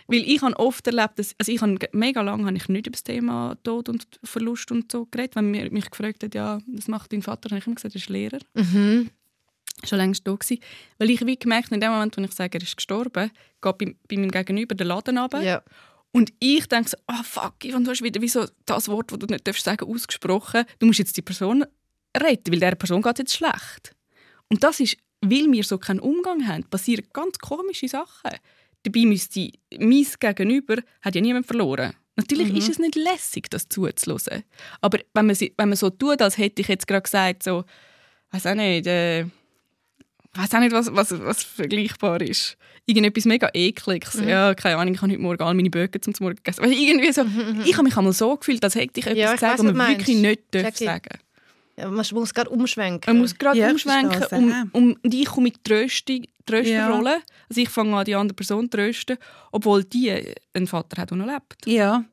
[0.07, 2.93] Weil ich habe oft erlebt, dass, also ich habe mega lange habe ich nicht über
[2.93, 5.35] das Thema Tod und Verlust und so geredet.
[5.35, 7.99] Wenn man mich gefragt hat, ja, was macht dein Vater, habe ich immer gesagt, er
[7.99, 8.39] ist Lehrer.
[8.53, 9.09] Mhm.
[9.83, 10.61] Schon längst da gewesen.
[10.97, 13.77] Weil ich wie gemerkt habe, in dem Moment, wo ich sage, er ist gestorben, geht
[13.77, 15.41] bei, bei meinem Gegenüber der Laden runter.
[15.41, 15.61] Ja.
[16.11, 19.19] Und ich denke so, ah fuck, Ivan, du hast wieder wie so das Wort, das
[19.19, 20.65] du nicht darfst sagen, ausgesprochen.
[20.79, 21.65] Du musst jetzt die Person
[22.15, 23.95] retten, weil der Person geht jetzt schlecht.
[24.49, 28.31] Und das ist, weil wir so keinen Umgang haben, passieren ganz komische Sachen.
[28.83, 31.93] Dabei müsste mein Gegenüber hat ja niemand verloren.
[32.15, 34.43] Natürlich ist es nicht lässig, das zuzulassen.
[34.81, 37.63] Aber wenn man, wenn man so tut, als hätte ich jetzt gerade gesagt, so,
[38.31, 39.25] weiß auch nicht, äh,
[40.33, 42.57] weiß auch nicht, was, was, was vergleichbar ist.
[42.85, 44.19] Irgendetwas mega ekliges.
[44.25, 46.63] Ja, keine Ahnung, ich habe heute Morgen all meine Böcke zum Morgen gegessen.
[46.63, 47.25] Du, irgendwie so,
[47.65, 49.89] Ich habe mich einmal so gefühlt, als hätte ich etwas Ja, ich gesagt, was man
[49.89, 51.19] wirklich nicht darf sagen
[51.77, 53.13] Ja, Man muss gerade umschwenken.
[53.13, 57.17] Man muss gerade Ja, ich umschwenken um, um, und ich komme mit Trösti- Trösterrolle.
[57.49, 59.17] Also ich fange an, die andere Person zu trösten,
[59.51, 60.11] obwohl die
[60.53, 61.65] einen Vater hat, der noch lebt.
[61.65, 62.05] Ja.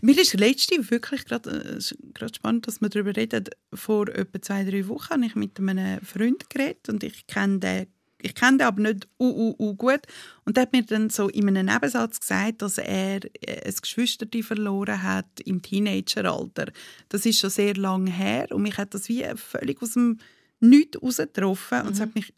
[0.00, 3.44] Mir ist letzte wirklich gerade äh, spannend, dass wir darüber reden.
[3.72, 7.86] Vor etwa zwei, drei Wochen habe ich mit einem Freund geredet und ich kenne den,
[8.22, 10.00] ich kenne den aber nicht u, u, u gut.
[10.44, 14.42] Und der hat mir dann so in einem Nebensatz gesagt, dass er äh, ein Geschwisterti
[14.42, 16.72] verloren hat im Teenageralter.
[17.08, 20.18] Das ist schon sehr lange her und mich hat das wie völlig aus dem
[20.58, 22.32] Nichts rausgetroffen und es hat mich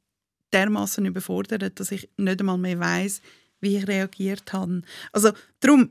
[0.53, 3.21] dermaßen überfordert, dass ich nicht einmal mehr weiß,
[3.61, 4.83] wie ich reagiert habe.
[5.13, 5.89] Also darum,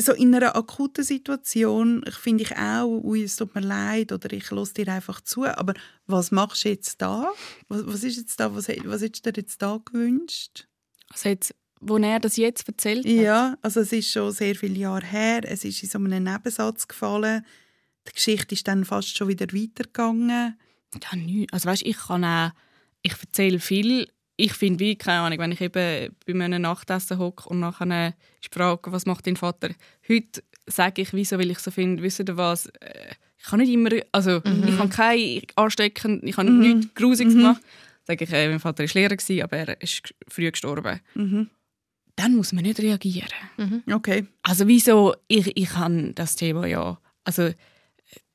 [0.00, 4.50] so in einer akuten Situation finde ich auch, ui, es tut mir leid oder ich
[4.50, 5.44] lasse dir einfach zu.
[5.46, 5.74] Aber
[6.06, 7.30] was machst du jetzt da?
[7.68, 8.54] Was, was ist jetzt da?
[8.54, 10.66] Was, was hättest du dir jetzt da gewünscht?
[11.08, 13.12] Also jetzt, wo er das jetzt erzählt hat.
[13.12, 15.40] Ja, also es ist schon sehr viele Jahre her.
[15.44, 17.46] Es ist in so einem Nebensatz gefallen.
[18.06, 20.58] Die Geschichte ist dann fast schon wieder weitergegangen.
[21.02, 21.52] Ja, nichts.
[21.52, 22.50] Also weißt, ich kann auch,
[23.02, 24.08] ich erzähle viel.
[24.36, 28.08] Ich finde wie, keine Ahnung, wenn ich eben bei einem Nachtessen hocke und nachher
[28.40, 29.70] ist die Frage, was macht dein Vater?
[30.08, 33.72] Heute sage ich, wieso, weil ich so finde, wisst ihr was, äh, ich kann nicht
[33.72, 37.62] immer, also ich habe kein Anstecken, ich habe nichts Grusiges gemacht.
[38.04, 41.00] Sage ich, äh, mein Vater war Lehrer, gewesen, aber er ist früh gestorben.
[42.16, 43.28] Dann muss man nicht reagieren.
[43.92, 44.26] Okay.
[44.42, 47.50] Also wieso, ich, ich habe das Thema ja, also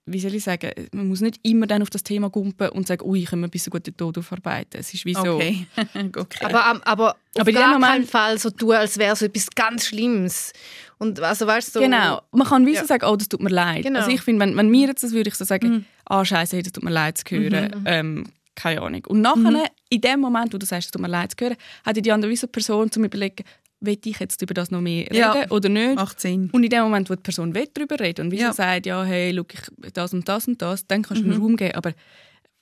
[0.06, 3.06] wie soll ich sagen, man muss nicht immer dann auf das Thema gumpen und sagen,
[3.08, 4.80] ui, ich kann mir bis so gut den Tod aufarbeiten.
[4.80, 5.68] Es ist wie so, Okay.
[6.18, 6.46] okay.
[6.46, 9.26] Aber, aber auf Aber in dem gar Moment- keinen Fall so tun, als wäre so
[9.26, 10.54] etwas ganz Schlimmes.
[10.98, 12.22] Und also weißt du, so, Genau.
[12.32, 12.86] Man kann wie so Ja.
[12.88, 13.84] sagen, oh, das tut mir leid.
[13.84, 14.00] Genau.
[14.00, 16.64] Also ich finde, wenn, wenn mir jetzt das würde ich so sagen, ah, scheiße, hey,
[16.64, 17.84] das tut mir leid zu hören.
[17.86, 19.04] Ähm, keine Ahnung.
[19.08, 21.96] Und nachher, in dem Moment, wo du sagst, es tut mir leid zu hören, hat
[21.96, 23.44] die andere wie so Person zum überlegen,
[23.84, 25.50] will ich jetzt über das noch mehr reden Ja.
[25.50, 25.96] oder nicht?
[25.96, 26.50] Macht Sinn.
[26.52, 28.52] Und in dem Moment, wo die Person will darüber reden und wie Ja.
[28.52, 29.46] sie sagt, ja, hey, schau,
[29.84, 31.76] ich das und das und das, dann kannst du einen Raum geben.
[31.76, 31.94] Aber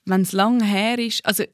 [0.06, 1.44] wenn es lange her ist, also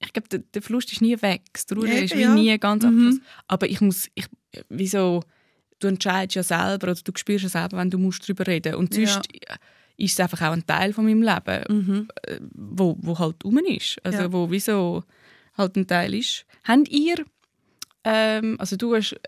[0.00, 1.42] ich glaube, der, der Verlust ist nie weg.
[1.52, 2.34] Das Trauer Eben, ist wie ja.
[2.34, 3.22] nie ganz abgeschlossen.
[3.48, 4.26] Aber ich muss, ich,
[4.68, 5.22] wieso,
[5.78, 8.94] du entscheidest ja selber oder du spürst ja selber, wenn du musst darüber reden Und
[8.96, 9.06] Ja.
[9.06, 9.28] sonst
[9.96, 13.98] ist es einfach auch ein Teil von meinem Leben, äh, wo, wo halt rum ist.
[14.02, 14.32] Also Ja.
[14.32, 15.04] wo wieso
[15.56, 16.44] halt ein Teil ist.
[16.64, 17.24] Habt ihr,
[18.04, 19.18] ähm, also du hast äh,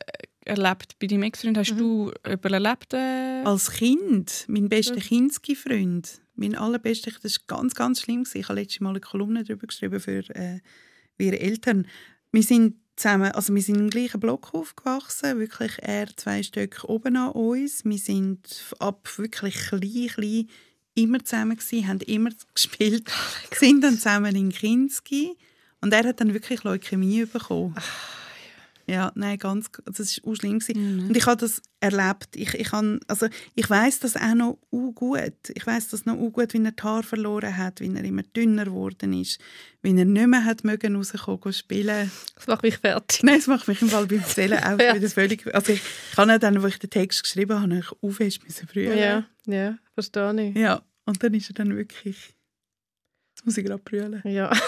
[0.45, 2.95] erlebt, bei deinem Ex-Freund hast du jemanden erlebt?
[2.95, 8.25] Äh, Als Kind, mein bester Kinski-Freund, mein allerbester, das war ganz, ganz schlimm.
[8.25, 8.39] gewesen.
[8.39, 10.61] Ich habe letztes Mal eine Kolumne darüber geschrieben für, äh,
[11.17, 11.87] für ihre Eltern.
[12.33, 17.17] Wir sind zusammen, also wir sind im gleichen Block aufgewachsen, wirklich er zwei Stück oben
[17.17, 17.85] an uns.
[17.85, 20.49] Wir sind ab wirklich klein, klein
[20.95, 23.11] immer zusammen gewesen, haben immer gespielt,
[23.53, 25.37] sind dann zusammen in Kinski
[25.81, 27.75] und er hat dann wirklich Leukämie bekommen.
[28.89, 30.61] Ja, nein, ganz, das war auch schlimm.
[30.61, 31.09] gewesen.
[31.09, 32.37] Und ich habe das erlebt.
[32.37, 35.51] Ich, ich, habe, also, ich weiß das auch noch gut.
[35.55, 38.67] Ich weiß das noch gut, wie er die Haare verloren hat, wie er immer dünner
[38.67, 39.41] geworden ist,
[39.83, 42.13] wie er nicht mehr hat mögen rauskommen spielen.
[42.37, 43.25] Das macht mich fertig.
[43.25, 45.53] Nein, das macht mich im Fall beim Erzählen auch wieder völlig...
[45.53, 45.83] Also ich
[46.15, 48.99] kann auch dann, wo ich den Text geschrieben habe, ich auch fest müssen brüllen.
[48.99, 50.57] Ja, ja, verstehe ich.
[50.57, 50.83] ja.
[51.05, 52.35] Und dann ist er dann wirklich...
[53.35, 54.23] Jetzt muss ich gerade brüllen.
[54.25, 54.51] Ja.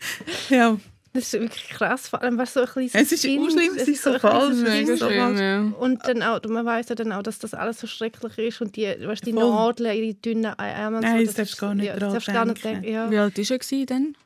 [0.50, 0.78] Ja,
[1.18, 3.72] Das ist wirklich krass, vor allem, was so ein kleines es ist Kind- auch schlimm,
[3.76, 4.62] es ist so ein falsch.
[4.64, 4.88] Kind.
[4.88, 5.40] ist so falsch.
[5.40, 5.60] ja.
[5.62, 8.76] Und dann auch, man weiß ja dann auch, dass das alles so schrecklich ist und
[8.76, 9.50] die, weißt, die Voll.
[9.50, 11.00] Nadeln, die dünnen Ärmel.
[11.00, 12.82] Nein, so, das darfst du gar nicht ja, das dran gar nicht denken.
[12.82, 12.94] denken.
[12.94, 13.10] Ja.
[13.10, 14.16] Wie alt war er dann?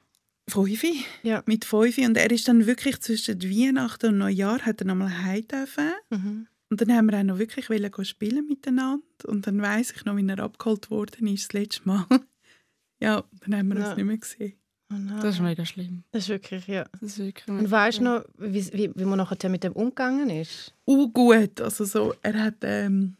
[0.49, 1.05] Fünfi.
[1.23, 1.43] Ja.
[1.47, 2.05] Mit Fünfi.
[2.05, 5.93] Und er ist dann wirklich zwischen Weihnachten und Neujahr hat er nochmal heim dürfen.
[6.11, 6.47] Mhm.
[6.69, 7.67] Und dann haben wir auch noch wirklich
[8.07, 9.03] spielen miteinander.
[9.25, 12.05] Und dann weiss ich noch, wie er abgeholt worden ist das letzte Mal.
[13.01, 14.55] ja, dann haben wir uns nicht mehr gesehen.
[14.93, 16.05] Oh das ist mega schlimm.
[16.11, 16.85] Das ist wirklich, ja.
[17.01, 20.31] Das ist wirklich Und weißt du noch, wie, wie, wie man nachher mit dem umgegangen
[20.31, 20.75] ist?
[20.87, 21.61] Uh, gut.
[21.61, 23.17] Also so, er hat ähm,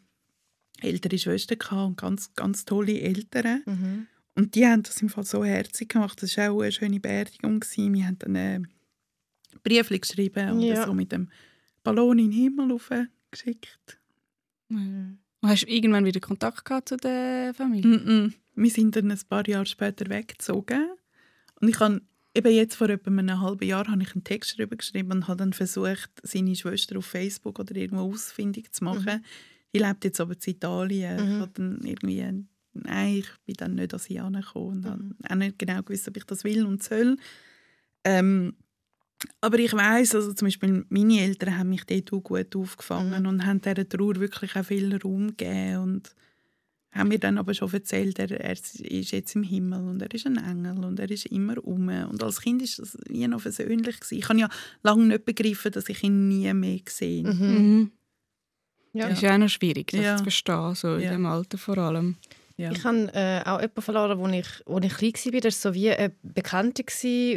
[0.81, 3.63] ältere Schwestern und ganz, ganz tolle Eltern.
[3.65, 4.07] Mhm.
[4.35, 6.21] Und die haben das im Fall so herzig gemacht.
[6.21, 7.59] Das war auch eine schöne Beerdigung.
[7.59, 7.93] Gewesen.
[7.93, 8.67] Wir haben dann einen
[9.63, 10.85] Brief geschrieben und ja.
[10.85, 11.29] so mit dem
[11.83, 12.79] Ballon in den Himmel
[13.31, 13.99] geschickt.
[14.69, 15.19] Mhm.
[15.41, 17.85] Und hast du irgendwann wieder Kontakt gehabt zu der Familie?
[17.85, 18.33] Mm -mm.
[18.55, 20.89] Wir sind dann ein paar Jahre später weggezogen.
[21.63, 22.01] Und ich habe
[22.33, 25.37] eben jetzt vor etwa einem halben Jahr habe ich einen Text darüber geschrieben und habe
[25.37, 29.21] dann versucht, seine Schwester auf Facebook oder irgendwo ausfindig zu machen.
[29.21, 29.23] Mhm.
[29.73, 31.15] Die lebt jetzt aber in Italien.
[31.15, 31.35] Mhm.
[31.35, 35.15] Ich habe dann irgendwie, nein, ich bin dann nicht an sie angekommen und mhm.
[35.23, 37.15] habe auch nicht genau gewusst, ob ich das will und soll.
[38.03, 38.55] Ähm,
[39.39, 43.29] aber ich weiß, also zum Beispiel meine Eltern haben mich dort auch gut aufgefangen mhm.
[43.29, 46.13] und haben dieser Trauer wirklich auch viel Raum gegeben und
[46.93, 50.25] haben mir dann aber schon erzählt, er, er ist jetzt im Himmel und er ist
[50.25, 51.87] ein Engel und er ist immer um.
[51.87, 53.99] Und als Kind war das wie noch versöhnlich.
[53.99, 54.19] Gewesen.
[54.19, 54.49] Ich habe ja
[54.83, 57.37] lange nicht begriffen, dass ich ihn nie mehr gesehen habe.
[57.37, 57.77] Mhm.
[57.77, 57.91] mhm.
[58.95, 59.07] Ja.
[59.09, 60.17] Das ist ja auch noch schwierig, das ja.
[60.17, 61.11] zu verstehen, so in ja.
[61.11, 62.15] dem Alter vor allem.
[62.55, 62.71] Ja.
[62.71, 65.41] Ich habe äh, auch jemanden verloren, als ich, wo ich klein war.
[65.41, 66.83] Das war so wie eine Bekannte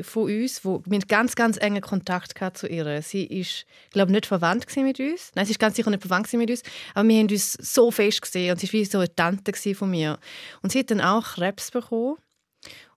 [0.04, 3.00] von uns, wo mit ganz, ganz engen Kontakt zu ihr.
[3.00, 5.32] Sie ist, glaube nicht verwandt mit uns.
[5.34, 6.62] Nein, sie ist ganz sicher nicht verwandt mit uns.
[6.94, 9.90] Aber wir haben uns so fest gesehen und sie war wie so eine Tante von
[9.90, 10.18] mir.
[10.60, 12.16] Und sie hat dann auch Krebs bekommen.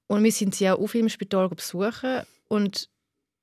[0.08, 2.24] Und wir sind sie auch auf im Spital besuchen.
[2.50, 2.90] Und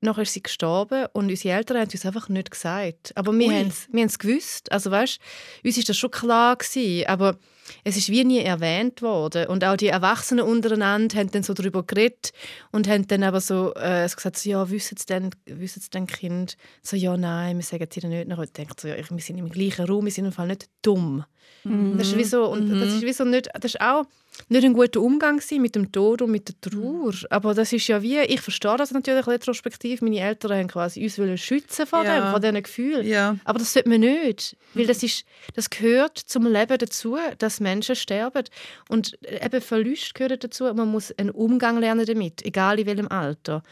[0.03, 3.12] Nachher ist sie gestorben und unsere Eltern haben uns einfach nicht gesagt.
[3.17, 4.71] Aber wir haben es gewusst.
[4.71, 5.19] Also weißt,
[5.65, 7.39] uns war das schon klar gewesen, aber
[7.85, 9.46] es ist wie nie erwähnt worden.
[9.46, 12.33] Und auch die Erwachsenen untereinander haben dann so darüber geredet
[12.72, 16.07] und haben dann aber so äh, gesagt, so, ja, wissen Sie denn, wissen Sie denn
[16.07, 16.57] Kind?
[16.83, 18.38] So, ja, nein, wir sagen es ihnen nicht.
[18.38, 20.68] Und ich denke so, ja, wir sind im gleichen Raum, wir sind im Fall nicht
[20.83, 21.24] dumm.
[21.64, 21.98] Mhm.
[21.98, 24.05] Das ist wie so, und das ist wie so nicht, das ist auch
[24.49, 27.12] nicht ein guter Umgang mit dem Tod und mit der Trauer.
[27.31, 31.18] Aber das ist ja wie, ich verstehe das natürlich retrospektiv, meine Eltern haben quasi uns
[31.18, 32.20] wollen schützen vor ja.
[32.20, 33.07] dem, vor diesen Gefühlen.
[33.07, 33.37] Ja.
[33.44, 37.96] Aber das sollte man nicht, weil das, ist, das gehört zum Leben dazu, dass Menschen
[37.96, 38.44] sterben.
[38.88, 43.62] Und eben Verlust gehört dazu, man muss einen Umgang lernen damit, egal in welchem Alter.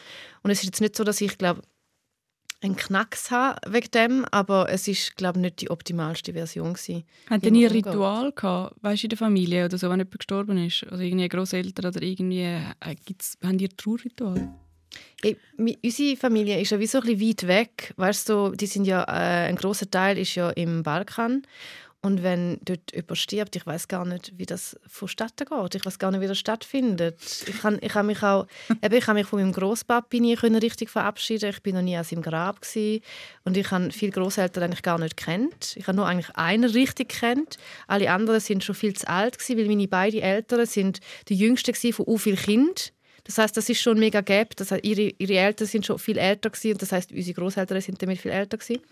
[0.43, 1.63] Und es ist jetzt nicht so, dass ich glaube,
[2.65, 7.05] einen Knacks haben wegen dem, aber es ist glaube nicht die optimalste Version gewesen.
[7.29, 10.59] Habt ihr nie ein Ritual gehabt, weißt in der Familie oder so, wenn jemand gestorben
[10.59, 14.55] ist, oder irgendwie Großeltern oder irgendwie, äh, gibt's, haben ein Trauerritual?
[15.23, 15.37] Hey,
[15.83, 19.03] unsere Familie ist ja wie so ein bisschen weit weg, weißt du, die sind ja
[19.05, 21.43] äh, ein großer Teil ist ja im Balkan
[22.05, 25.75] und wenn dort jemand stirbt, ich weiß gar nicht, wie das vonstatten geht.
[25.75, 27.17] Ich weiß gar nicht, wie das stattfindet.
[27.47, 28.47] Ich kann, ich habe mich auch,
[28.83, 31.49] eben, ich habe mich von meinem Großpapi nie können richtig verabschieden.
[31.49, 33.03] Ich bin noch nie an seinem Grab gewesen.
[33.45, 35.79] und ich habe viele Großeltern eigentlich gar nicht kennt.
[35.79, 37.57] Ich habe nur eigentlich einen richtig kennt.
[37.87, 41.75] Alle anderen sind schon viel zu alt gewesen, weil meine beiden Eltern sind die jüngsten
[41.95, 42.93] von u viel Kind.
[43.25, 44.57] Das heißt, das ist schon mega gap.
[44.57, 47.81] Das heißt, ihre, ihre Eltern sind schon viel älter gewesen, und das heißt, unsere Großeltern
[47.81, 48.83] sind damit viel älter gewesen.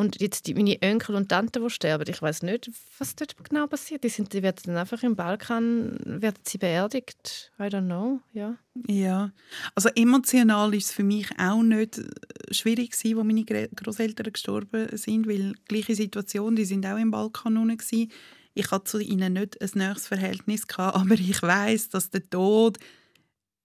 [0.00, 3.66] Und jetzt die, meine Onkel und Tanten, die sterben, ich weiß nicht, was dort genau
[3.66, 4.02] passiert.
[4.02, 7.52] Die, sind, die werden dann einfach im Balkan werden sie beerdigt.
[7.58, 8.56] I don't know, ja.
[8.88, 9.30] Ja,
[9.74, 12.04] also emotional ist es für mich auch nicht äh,
[12.50, 17.10] schwierig gewesen, wo meine Großeltern gestorben sind, weil die gleiche Situation, die sind auch im
[17.10, 18.10] Balkan gewesen.
[18.54, 22.78] Ich hatte zu ihnen nicht ein näheres Verhältnis gehabt, aber ich weiß, dass der Tod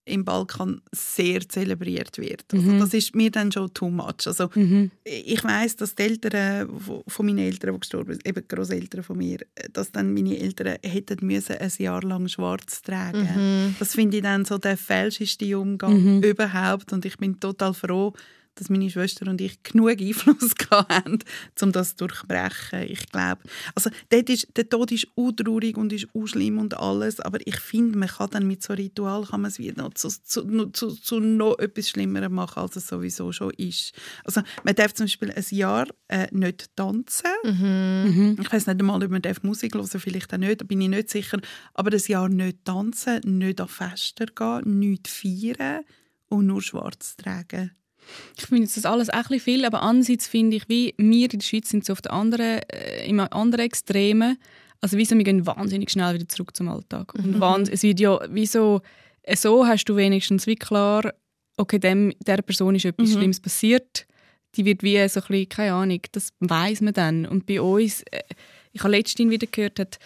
[0.05, 2.45] im Balkan sehr zelebriert wird.
[2.53, 2.79] Also mhm.
[2.79, 4.27] Das ist mir dann schon too much.
[4.27, 4.91] Also mhm.
[5.03, 6.69] Ich weiß, dass die Eltern
[7.07, 9.39] von meinen Eltern, die gestorben sind, eben die Großeltern von mir,
[9.73, 13.27] dass dann meine Eltern hätten müssen ein Jahr lang schwarz tragen.
[13.35, 13.75] Mhm.
[13.79, 16.23] Das finde ich dann so der falscheste Umgang mhm.
[16.23, 18.13] überhaupt und ich bin total froh,
[18.55, 21.19] dass meine Schwester und ich genug Einfluss haben,
[21.61, 22.83] um das zu durchbrechen.
[22.83, 23.41] Ich glaube,
[23.75, 27.97] also dort ist, der Tod ist untraurig und ist schlimm und alles, aber ich finde,
[27.97, 30.89] man kann dann mit so einem Ritual kann man es wieder noch zu, zu, zu,
[30.91, 33.93] zu, noch etwas Schlimmerem machen, als es sowieso schon ist.
[34.23, 37.29] Also man darf zum Beispiel ein Jahr äh, nicht tanzen.
[37.43, 38.37] Mhm.
[38.41, 40.89] Ich weiß nicht einmal, ob man darf Musik hören vielleicht auch nicht, da bin ich
[40.89, 41.39] nicht sicher,
[41.73, 45.83] aber ein Jahr nicht tanzen, nicht an Fester gehen, nichts feiern
[46.27, 47.71] und nur schwarz tragen.
[48.37, 51.45] Ich finde das alles auch ein viel, aber andererseits finde ich, wie wir in der
[51.45, 54.37] Schweiz sind so auf der anderen, äh, im anderen Extremen.
[54.81, 57.13] Also wieso wir gehen wahnsinnig schnell wieder zurück zum Alltag.
[57.17, 57.41] Mhm.
[57.41, 58.81] Und es wird ja, wieso,
[59.23, 61.13] äh, so hast du wenigstens wie klar,
[61.57, 63.13] okay, dem, der Person ist etwas mhm.
[63.13, 64.05] Schlimmes passiert.
[64.55, 67.25] Die wird wie so ein bisschen, keine Ahnung, das weiß man dann.
[67.25, 68.21] Und bei uns, äh,
[68.71, 69.99] ich habe letztens wieder gehört, hat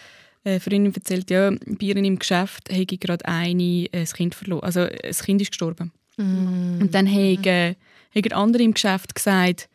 [0.44, 4.64] eine Freundin erzählt, ja, bei ihr im Geschäft habe gerade eine ein Kind verloren.
[4.64, 5.92] Also das Kind ist gestorben.
[6.16, 6.80] Mm.
[6.80, 7.76] Und dann haben,
[8.14, 9.68] haben andere im Geschäft gesagt,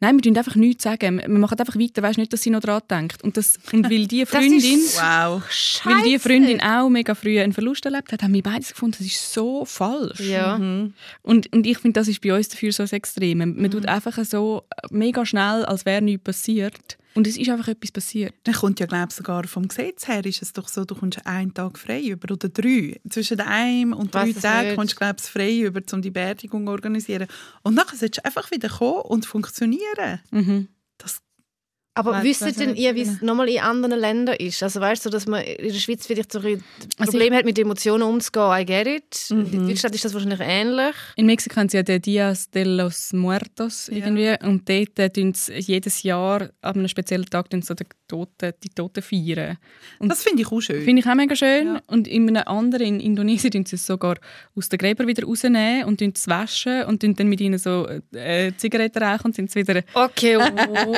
[0.00, 1.18] Nein, wir tun einfach nichts sagen.
[1.18, 3.22] Wir machen einfach weiter, weißt nicht, dass sie noch daran denkt.
[3.24, 5.42] Und, das, und weil die Freundin, Wow.
[5.84, 9.06] weil die Freundin auch mega früh einen Verlust erlebt hat, haben wir beide gefunden, das
[9.06, 10.20] ist so falsch.
[10.20, 10.58] Ja.
[10.58, 10.92] Mhm.
[11.22, 13.46] Und, und ich finde, das ist bei uns dafür so das Extreme.
[13.46, 16.98] Man tut einfach so mega schnell, als wäre nichts passiert.
[17.14, 18.34] Und es ist einfach etwas passiert.
[18.42, 21.24] Dann kommt ja, glaube ich, sogar vom Gesetz her ist es doch so, du kommst
[21.26, 23.00] einen Tag frei über oder drei.
[23.08, 26.72] Zwischen einem und drei Tagen kommst du, glaube ich, frei über, um die Beerdigung zu
[26.72, 27.28] organisieren.
[27.62, 30.20] Und nachher solltest du einfach wieder kommen und funktionieren.
[30.30, 30.68] Mhm.
[31.96, 33.14] Aber Weiss- wisst denn ihr, wie genau.
[33.14, 34.62] es nochmal in anderen Ländern ist?
[34.64, 36.62] Also weißt du, dass man in der Schweiz vielleicht so ein
[36.98, 38.50] Also Problem hat, mit Emotionen umzugehen?
[38.52, 39.26] I get it.
[39.30, 39.46] Mhm.
[39.52, 40.94] In Deutschland ist das wahrscheinlich ähnlich.
[41.16, 44.34] In Mexiko haben sie ja den Dias de los Muertos irgendwie.
[44.44, 48.68] Und dort äh, tun sie jedes Jahr an einem speziellen Tag so die Toten, die
[48.68, 49.58] Toten feiern.
[49.98, 50.84] Und das finde ich auch schön.
[50.84, 51.66] Finde ich auch mega schön.
[51.66, 51.80] Ja.
[51.86, 54.16] Und in einem anderen, in Indonesien, tun sie es sogar
[54.54, 59.02] aus den Gräbern wieder rausnehmen und es waschen und dann mit ihnen so äh, Zigaretten
[59.02, 59.82] rauchen und sind es wieder...
[59.94, 60.96] Okay, wow.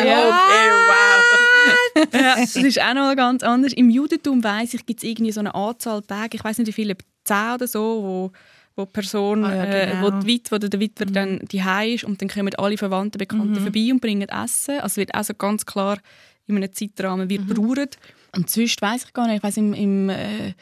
[2.12, 3.73] Ja, das ist auch noch ganz anders.
[3.73, 6.73] Im Judentum weiss ich, gibt es irgendwie so eine Anzahl Tage, ich weiß nicht wie
[6.73, 8.33] viele, zehn oder so, wo
[8.77, 10.03] wo die Person, Ah ja, äh, genau.
[10.03, 11.62] wo die Witwe oder der Witwer dann die
[11.95, 14.81] ist und dann kommen alle Verwandten, Bekannten vorbei und bringen Essen.
[14.81, 15.99] Also wird also ganz klar
[16.46, 17.98] in einem Zeitrahmen wird trauert.
[18.35, 20.52] Und sonst weiß ich gar nicht, ich weiß im, im äh,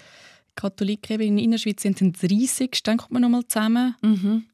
[0.56, 3.96] Katholik in der Innerschweiz sind es 30, dann kommt man nochmal zusammen.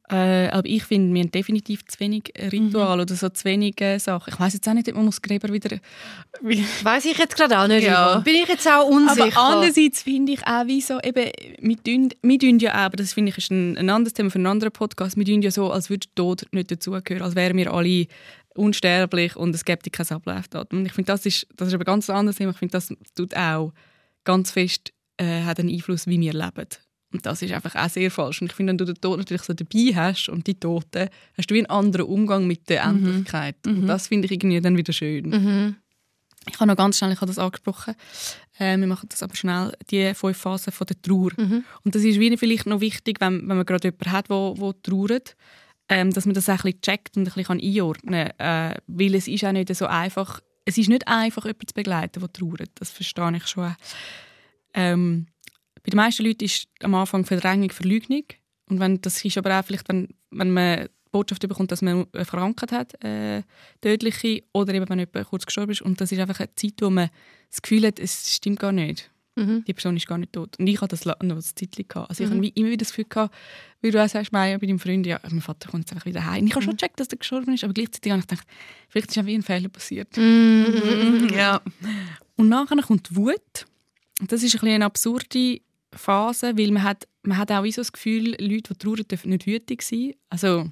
[0.09, 3.97] Äh, aber ich finde, wir haben definitiv zu wenig Ritual oder so zu wenig äh,
[3.99, 4.33] Sachen.
[4.33, 5.77] Ich weiß jetzt auch nicht, ob man muss Gräber wieder...
[6.41, 7.85] Wie, Weiß ich jetzt gerade auch nicht.
[7.85, 8.19] Ja.
[8.19, 9.37] Bin ich jetzt auch unsicher.
[9.37, 12.97] aber andererseits finde ich auch, wie so, eben, wir tun, wir tun ja auch, aber
[12.97, 15.51] das finde ich ist ein, ein anderes Thema für einen anderen Podcast, wir tun ja
[15.51, 18.07] so, als würde Tod nicht dazugehören, als wären wir alle
[18.55, 20.79] unsterblich und es gäbe kein Ablaufdatum.
[20.79, 22.51] Und ich finde, das ist, das ist aber ganz anderes Thema.
[22.51, 23.73] Ich finde, das tut auch
[24.23, 26.67] ganz fest äh, hat einen Einfluss, wie wir leben.
[27.13, 28.41] Und das ist einfach auch sehr falsch.
[28.41, 31.51] Und ich finde, wenn du den Tod natürlich so dabei hast und die Toten, hast
[31.51, 33.55] du wie einen anderen Umgang mit der Endlichkeit.
[33.67, 35.29] Und das finde ich irgendwie dann wieder schön.
[35.29, 35.75] Mhm.
[36.49, 37.93] Ich habe noch ganz schnell, ich habe das angesprochen,
[38.57, 41.31] äh, wir machen das aber schnell, die fünf Phasen von der Trauer.
[41.83, 44.81] Und das ist wie vielleicht noch wichtig, wenn, wenn man gerade jemanden hat, der, der
[44.81, 45.35] trauert,
[45.91, 48.71] ähm, dass man das auch ein bisschen checkt und ein bisschen einordnen kann.
[48.71, 52.21] Äh, weil es ist auch nicht so einfach, es ist nicht einfach, jemanden zu begleiten,
[52.21, 52.71] der trauert.
[52.75, 53.75] Das verstehe ich schon.
[54.73, 55.27] Ähm,
[55.83, 58.23] bei den meisten Leuten ist am Anfang Verdrängung, Verleugnung.
[58.69, 62.07] Und wenn, das ist aber auch vielleicht, wenn, wenn man die Botschaft bekommt, dass man
[62.13, 63.43] eine Krankheit hat, äh,
[63.81, 65.81] tödliche, oder eben wenn jemand kurz gestorben ist.
[65.81, 67.09] Und das ist einfach eine Zeit, wo man
[67.49, 69.10] das Gefühl hat, es stimmt gar nicht.
[69.35, 69.63] Mhm.
[69.65, 70.59] Die Person ist gar nicht tot.
[70.59, 71.87] Und ich hatte das noch ein Zeitchen.
[71.87, 72.09] Gehabt.
[72.09, 73.33] Also ich habe wie immer wieder das Gefühl gehabt,
[73.81, 76.25] wie du auch sagst, Maya, bei deinem Freund, ja, mein Vater kommt jetzt einfach wieder
[76.25, 76.45] heim.
[76.45, 78.47] Ich habe schon gecheckt, dass er gestorben ist, aber gleichzeitig habe ich gedacht,
[78.89, 80.15] vielleicht ist wie ein Fehler passiert.
[80.17, 81.61] Ja.
[82.35, 83.65] Und nachher kommt die Wut.
[84.19, 85.61] Und das ist ein bisschen eine absurde
[85.93, 89.45] Phase, weil man hat, man hat auch so das Gefühl, Leute, die trauern, dürfen nicht
[89.47, 90.13] wütig sein.
[90.29, 90.69] Also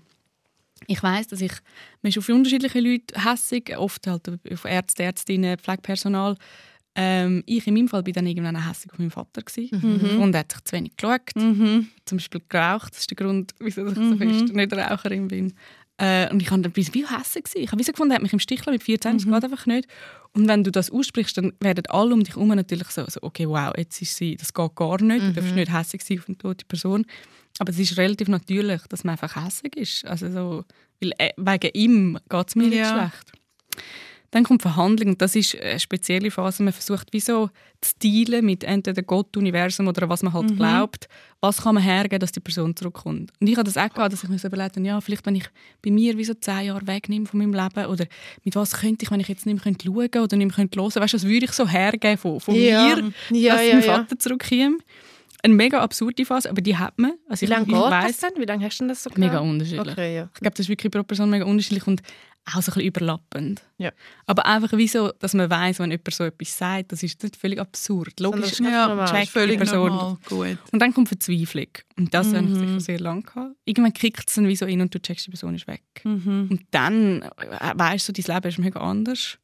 [0.87, 1.53] ich weiß, dass ich
[2.01, 6.35] man ist auf unterschiedliche Leute hässig, oft halt auf Ärzte, Ärztinnen, Pflegepersonal.
[7.01, 10.19] Ähm, ich in meinem Fall bin dann irgendwann hässig auf meinen Vater gewesen.
[10.19, 11.21] und er hat sich zu wenig geschaut.
[11.33, 12.91] Zum Beispiel geraucht.
[12.93, 15.53] Das ist der Grund, wieso ich so fest nicht Raucherin bin.
[15.97, 16.83] Äh, und ich habe dann wie
[17.41, 17.61] gewesen.
[17.61, 19.87] Ich habe gefunden, er hat mich im Stich gelassen mit 14, das geht einfach nicht.
[20.33, 23.47] Und wenn du das aussprichst, dann werden alle um dich herum natürlich so, so, okay,
[23.47, 25.21] wow, jetzt ist sie, das geht gar nicht.
[25.25, 27.05] Du darfst nicht hässig sein auf eine tote Person.
[27.59, 30.05] Aber es ist relativ natürlich, dass man einfach hässig ist.
[30.05, 30.65] Also so,
[31.01, 32.91] weil äh, wegen ihm geht es mir nicht Ja.
[33.11, 33.31] schlecht.
[34.31, 36.61] Dann kommt Verhandlung und das ist eine spezielle Phase.
[36.63, 37.49] Man versucht wie so
[37.81, 41.07] zu dealen mit entweder Gott, Universum oder was man halt glaubt.
[41.41, 43.31] Was kann man hergeben, dass die Person zurückkommt?
[43.39, 45.35] Und ich habe das auch gehabt, dass ich mir so überlegt habe, ja, vielleicht wenn
[45.35, 45.49] ich
[45.81, 48.05] bei mir wie so zehn Jahre wegnehme von meinem Leben oder
[48.43, 50.79] mit was könnte ich, wenn ich jetzt nicht mehr könnte schauen oder nicht mehr könnte
[50.79, 52.95] hören, weißt du, was würde ich so hergeben von, von Ja.
[52.97, 53.95] mir, Ja, dass ja, mein ja.
[53.95, 54.77] Vater zurückkäme?
[55.41, 57.13] Eine mega absurde Phase, aber die hat man.
[57.29, 58.31] Also Wie lange geht das weiss, denn?
[58.35, 59.45] Wie lange hast du denn das so Mega gehabt?
[59.47, 59.93] unterschiedlich.
[59.93, 60.29] Okay, ja.
[60.33, 62.01] Ich glaube, das ist wirklich pro Person mega unterschiedlich und
[62.45, 63.61] auch so ein bisschen überlappend.
[63.77, 63.91] Ja.
[64.25, 67.35] Aber einfach wie so, dass man weiß, wenn jemand so etwas sagt, das ist nicht
[67.35, 68.19] völlig absurd.
[68.19, 68.53] Logisch.
[68.55, 69.89] Sondern Ja, checkt völlig Person.
[69.89, 70.17] normal.
[70.27, 70.57] Gut.
[70.71, 71.67] Und dann kommt Verzweiflung.
[71.97, 73.55] Und das habe ich sicher sehr lange gehabt.
[73.65, 75.83] Irgendwann kickt es dann wie so in und du checkst, die Person ist weg.
[76.03, 79.37] Und dann äh, weißt du, dein Leben ist mega anders.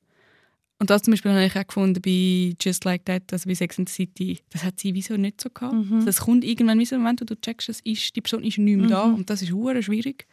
[0.78, 3.80] Und das zum Beispiel habe ich auch gefunden bei Just Like That, also bei Sex
[3.80, 4.40] and the City.
[4.50, 5.74] Das hat sie wieso nicht so gehabt.
[5.74, 8.44] Also Das kommt irgendwann wie so ein Moment, wo du checkst, es ist, die Person
[8.44, 10.28] ist nicht mehr da und das ist schwierig.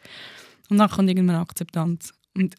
[0.69, 2.13] Und dann kommt irgendwann Akzeptanz.
[2.35, 2.55] Und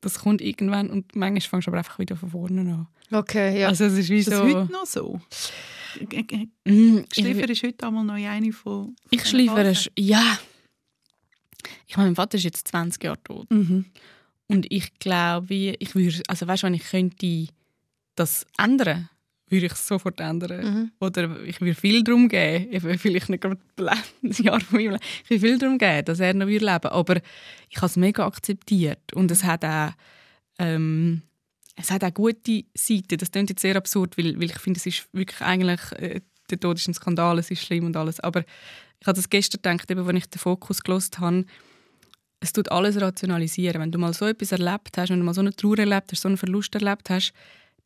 [0.00, 2.88] das kommt irgendwann und manchmal fängst du aber einfach wieder von vorne an.
[3.10, 3.68] Okay, ja.
[3.68, 4.44] Also es ist wie Ist das so...
[4.44, 5.20] heute noch so?
[6.64, 8.96] Mm, Schleifer ist heute einmal noch eine von.
[9.10, 9.92] Ich von schleife Phasen.
[9.98, 10.38] ja.
[11.86, 13.50] Ich meine, mein Vater ist jetzt 20 Jahre tot.
[13.50, 13.86] Mhm.
[14.48, 17.46] Und ich glaube, ich würde, also weißt du, wenn ich könnte
[18.16, 19.08] das ändern,
[19.54, 20.64] würde ich es sofort ändern.
[20.64, 20.92] Mhm.
[21.00, 23.58] Oder ich würde viel darum geben, eben vielleicht nicht gerade
[24.22, 26.92] das Jahr von meinem Leben, ich würde viel darum geben, dass er noch leben würde.
[26.92, 27.16] Aber
[27.70, 29.12] ich habe es mega akzeptiert.
[29.14, 29.92] Und es hat auch,
[30.58, 31.22] ähm,
[31.76, 33.18] es hat auch gute Seiten.
[33.18, 36.60] Das klingt jetzt sehr absurd, weil, weil ich finde, es ist wirklich eigentlich, äh, der
[36.60, 38.20] Tod ist ein Skandal, es ist schlimm und alles.
[38.20, 38.44] Aber
[39.00, 41.44] ich habe das gestern gedacht, eben, als ich den Fokus gelost habe,
[42.40, 43.80] es tut alles rationalisieren.
[43.80, 46.20] Wenn du mal so etwas erlebt hast, wenn du mal so eine Trauer erlebt hast,
[46.20, 47.32] so einen Verlust erlebt hast,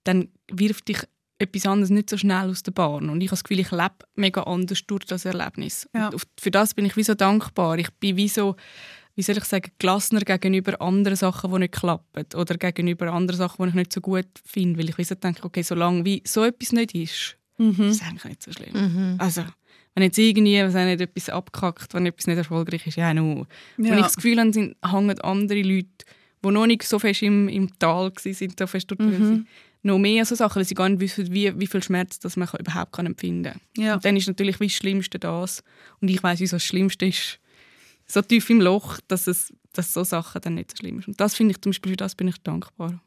[0.04, 0.98] dann wirft dich
[1.38, 3.08] etwas anderes nicht so schnell aus der Bahn.
[3.08, 5.88] Und ich habe das Gefühl, ich lebe mega anders durch das Erlebnis.
[5.94, 6.10] Ja.
[6.38, 7.78] für das bin ich wie so dankbar.
[7.78, 8.56] Ich bin wie so,
[9.14, 12.26] wie soll ich sagen, gelassener gegenüber anderen Sachen, die nicht klappen.
[12.34, 14.78] Oder gegenüber anderen Sachen, die ich nicht so gut finde.
[14.78, 17.70] Weil ich wie so denke, okay, solange wie so etwas nicht ist, mhm.
[17.88, 18.72] ist es eigentlich nicht so schlimm.
[18.72, 19.14] Mhm.
[19.18, 19.44] Also,
[19.94, 23.46] wenn jetzt irgendwie was nicht etwas abkackt, wenn etwas nicht erfolgreich ist, ja, nur.
[23.76, 23.90] Ja.
[23.90, 25.88] Wenn ich das Gefühl habe, sind, hängen andere Leute,
[26.44, 29.46] die noch nicht so fest im, im Tal waren, so fest dort mhm.
[29.82, 32.48] Noch mehr so Sachen, weil sie gar nicht wissen, wie, wie viel Schmerz das man
[32.58, 33.60] überhaupt kann empfinden kann.
[33.76, 33.94] Ja.
[33.94, 35.62] Und dann ist natürlich wie das Schlimmste das.
[36.00, 37.38] Und ich weiß, wie so das Schlimmste ist,
[38.06, 41.08] so tief im Loch, dass, es, dass so Sachen dann nicht so schlimm sind.
[41.08, 43.00] Und das finde ich zum Beispiel, für das bin ich dankbar.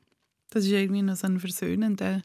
[0.52, 2.22] Das ist irgendwie noch so ein versöhnender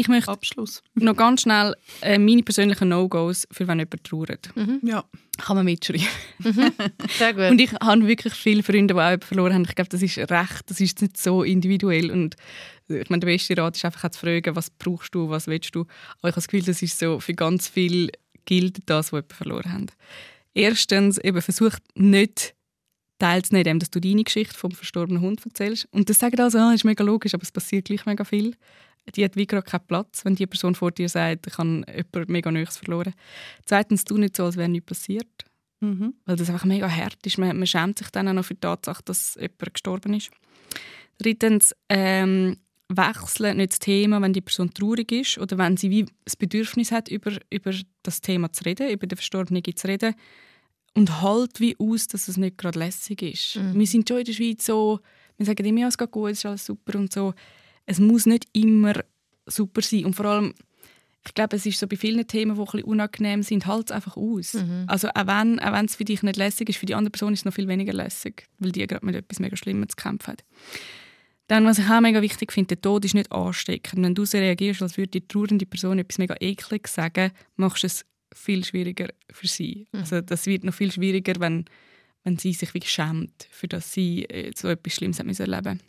[0.00, 0.82] ich möchte Abschluss.
[0.94, 4.50] noch ganz schnell äh, meine persönlichen No-Gos, für wenn jemand trauert.
[4.54, 4.80] Mhm.
[4.82, 5.04] Ja.
[5.38, 6.06] Kann man mitschreiben.
[6.38, 6.72] Mhm.
[7.18, 7.50] Sehr gut.
[7.50, 9.64] Und ich habe wirklich viele Freunde, die auch jemanden verloren haben.
[9.66, 12.10] Ich glaube, das ist recht, das ist nicht so individuell.
[12.10, 12.36] Und
[12.88, 15.80] ich meine, der beste Rat ist einfach zu fragen, was brauchst du, was willst du.
[15.80, 18.10] Aber ich habe das Gefühl, das ist so, für ganz viele
[18.44, 19.86] gilt das, was jemanden verloren haben.
[20.52, 22.54] Erstens, eben versucht nicht
[23.18, 25.88] teilzunehmen, dass du deine Geschichte vom verstorbenen Hund erzählst.
[25.90, 28.54] Und das sagen also, ah, ist mega logisch, aber es passiert gleich mega viel
[29.14, 32.32] die hat wie gerade keinen Platz, wenn die Person vor dir sagt, ich habe jemanden
[32.32, 33.14] mega Neues verloren.
[33.64, 35.44] Zweitens, tu nicht so, als wäre nichts passiert.
[35.80, 36.14] Mhm.
[36.24, 37.38] Weil das einfach mega hart ist.
[37.38, 40.30] Man, man, schämt sich dann auch noch für die Tatsache, dass jemand gestorben ist.
[41.18, 42.56] Drittens, ähm,
[42.88, 46.92] wechsle nicht das Thema, wenn die Person traurig ist oder wenn sie wie das Bedürfnis
[46.92, 50.14] hat, über, über das Thema zu reden, über den Verstorbenen zu reden.
[50.94, 53.56] Und halt wie aus, dass es nicht gerade lässig ist.
[53.56, 53.78] Mhm.
[53.78, 55.00] Wir sind schon in der Schweiz so,
[55.36, 57.34] wir sagen immer, ja, es geht gut, es ist alles super und so
[57.86, 58.94] es muss nicht immer
[59.46, 60.04] super sein.
[60.04, 60.54] Und vor allem,
[61.24, 63.92] ich glaube, es ist so bei vielen Themen, die ein bisschen unangenehm sind, halt es
[63.92, 64.54] einfach aus.
[64.54, 64.84] Mhm.
[64.86, 67.32] Also auch wenn, auch wenn es für dich nicht lässig ist, für die andere Person
[67.32, 70.32] ist es noch viel weniger lässig, weil die gerade mit etwas mega Schlimmes zu kämpfen
[70.32, 70.44] hat.
[71.48, 74.02] Dann, was ich auch mega wichtig finde, der Tod ist nicht ansteckend.
[74.02, 77.86] Wenn du so reagierst, als würde die trauernde Person etwas mega eklig sagen, machst du
[77.86, 79.86] es viel schwieriger für sie.
[79.92, 80.00] Mhm.
[80.00, 81.66] Also das wird noch viel schwieriger, wenn,
[82.24, 85.80] wenn sie sich wirklich schämt, für das sie äh, so etwas Schlimmes hat erleben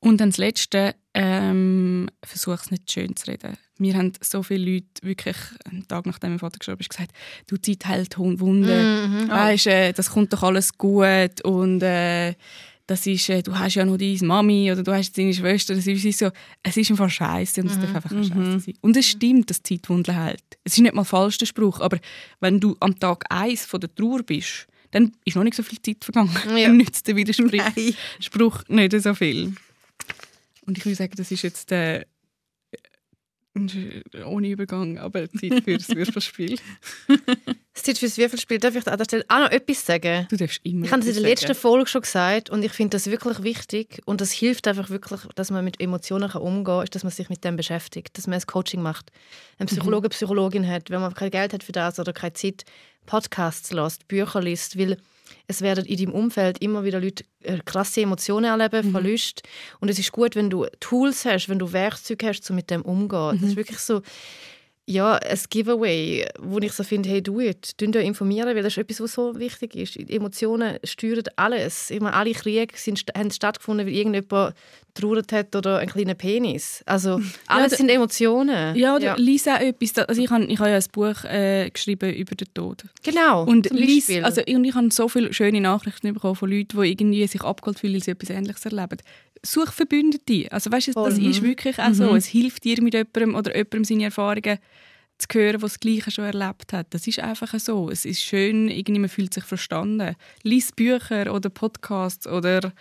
[0.00, 3.56] und dann das Letzte, ähm, versuche es nicht schön zu reden.
[3.78, 7.12] Wir haben so viele Leute wirklich einen Tag nachdem mein Vater gestorben ist gesagt,
[7.46, 9.28] du Zeit hält Wunden, mhm.
[9.30, 9.32] oh.
[9.32, 12.34] weißt, äh, das kommt doch alles gut und äh,
[12.86, 15.76] das ist, äh, du hast ja noch deine Mami oder du hast deine Schwester.
[15.76, 16.30] Das ist so,
[16.62, 17.82] es ist einfach scheiße und es mhm.
[17.82, 18.24] darf einfach mhm.
[18.24, 18.74] scheiße sein.
[18.80, 20.42] Und es stimmt, dass Zeit Wunden hält.
[20.64, 21.98] Es ist nicht mal falsch der Spruch, aber
[22.40, 25.80] wenn du am Tag eins von der Trauer bist, dann ist noch nicht so viel
[25.80, 26.34] Zeit vergangen.
[26.56, 26.66] Ja.
[26.66, 29.54] Dann nützt der Widerspruch nicht so viel.
[30.70, 32.06] Und ich würde sagen, das ist jetzt der
[33.56, 36.60] äh, ohne Übergang, aber Zeit für das Würfelspiel.
[37.74, 38.58] Zeit für das Würfelspiel.
[38.58, 40.28] Darf ich an der Stelle auch noch etwas sagen?
[40.30, 42.90] Du darfst immer Ich habe es in der letzten Folge schon gesagt und ich finde
[42.90, 46.94] das wirklich wichtig und das hilft einfach wirklich, dass man mit Emotionen umgehen kann, ist,
[46.94, 49.10] dass man sich mit dem beschäftigt, dass man ein Coaching macht,
[49.58, 50.10] ein Psychologe, mhm.
[50.10, 52.64] Psychologin hat, wenn man kein Geld hat für das oder keine Zeit,
[53.10, 54.96] Podcasts lässt, Bücher liest, weil
[55.48, 58.92] es werden in deinem Umfeld immer wieder Leute äh, krasse Emotionen erleben, mhm.
[58.92, 59.42] Verlust.
[59.80, 62.82] Und es ist gut, wenn du Tools hast, wenn du Werkzeuge hast, um mit dem
[62.82, 63.36] umzugehen.
[63.36, 63.40] Mhm.
[63.40, 64.02] Das ist wirklich so,
[64.90, 68.78] ja, ein Giveaway, wo ich so finde, hey, du it, euch informieren, weil das ist
[68.78, 69.96] etwas, was so wichtig ist.
[69.96, 71.90] Emotionen steuern alles.
[71.90, 74.54] Ich meine, alle Kriege sind, haben stattgefunden, weil irgendjemand
[74.94, 76.82] trauert hat oder einen kleinen Penis.
[76.86, 78.74] Also alles ja, sind Emotionen.
[78.74, 79.14] Ja, oder ja.
[79.16, 79.96] lies auch etwas.
[80.08, 82.84] Also ich habe ich hab ja ein Buch äh, geschrieben über den Tod.
[83.04, 86.90] Genau, und lies, also und ich habe so viele schöne Nachrichten bekommen von Leuten, die
[86.90, 88.98] irgendwie sich abgeholt fühlen, weil sie etwas Ähnliches erleben.
[89.44, 90.50] Such Verbündete.
[90.52, 91.30] Also weißt du, das mhm.
[91.30, 92.10] ist wirklich auch so.
[92.10, 92.16] Mhm.
[92.16, 94.58] Es hilft dir mit jemandem oder jemandem seine Erfahrungen
[95.18, 96.88] zu hören, was das Gleiche schon erlebt hat.
[96.90, 97.90] Das ist einfach so.
[97.90, 100.16] Es ist schön, irgendwie man fühlt sich verstanden.
[100.42, 102.72] Lies Bücher oder Podcasts oder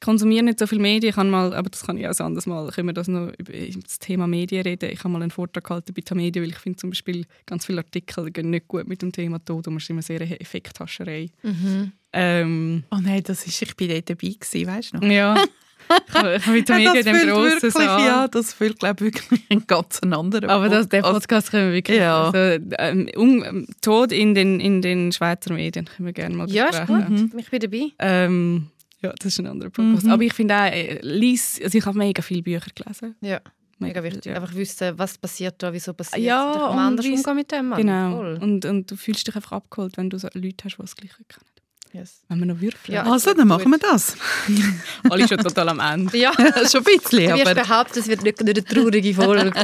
[0.00, 1.10] konsumiere nicht so viel Medien.
[1.10, 3.52] Ich kann mal, aber das kann ich auch anders mal, können wir das noch über
[3.52, 4.90] das Thema Medien reden.
[4.90, 7.78] Ich habe mal einen Vortrag gehalten bei Tamedia, weil ich finde zum Beispiel ganz viele
[7.78, 11.30] Artikel gehen nicht gut mit dem Thema Tod und man ist immer sehr eine Effekthascherei.
[11.42, 11.92] Mhm.
[12.12, 15.04] Ähm, oh nein, das ist, ich bin dort dabei gewesen, weißt du noch?
[15.04, 15.44] Ja.
[16.08, 18.06] Ich habe mit Tamedia ja, dem grossen Saal.
[18.06, 21.74] Ja, das fühlt, glaube ich, wirklich einen ganz anderen Aber das, der Podcast können wir
[21.74, 21.98] wirklich...
[21.98, 22.30] Ja.
[22.30, 26.72] Also, ähm, um, Tod in den, in den Schweizer Medien können wir gerne mal besprechen.
[26.72, 27.08] Ja, ist gut.
[27.08, 27.38] Mhm.
[27.38, 27.92] Ich bin dabei.
[27.98, 28.66] Ähm,
[29.00, 30.06] ja, das ist ein anderer Podcast.
[30.06, 30.12] Mhm.
[30.12, 33.14] Aber ich finde auch, äh, lies, also ich habe mega viele Bücher gelesen.
[33.20, 33.40] Ja.
[33.78, 34.26] Mega wichtig.
[34.26, 34.34] Ja.
[34.34, 36.56] Einfach wissen, was passiert da, wieso passiert Ja, es.
[36.56, 37.68] Da kann und man anders umgehen mit dem.
[37.68, 37.80] Mann.
[37.80, 38.16] Genau.
[38.16, 38.38] Voll.
[38.42, 41.24] Und, und du fühlst dich einfach abgeholt, wenn du so Leute hast, die das Gleiche
[41.28, 41.46] kennen.
[41.92, 42.22] Yes.
[42.28, 42.94] Wenn wir noch würfeln.
[42.94, 43.04] Ja.
[43.04, 44.16] Also, dann machen wir das.
[45.10, 46.16] Alle schon total am Ende.
[46.16, 46.32] Ja,
[46.70, 47.54] Schon ein bisschen, du aber...
[47.54, 49.52] behaupten, es wird nicht, nicht eine traurige Folge.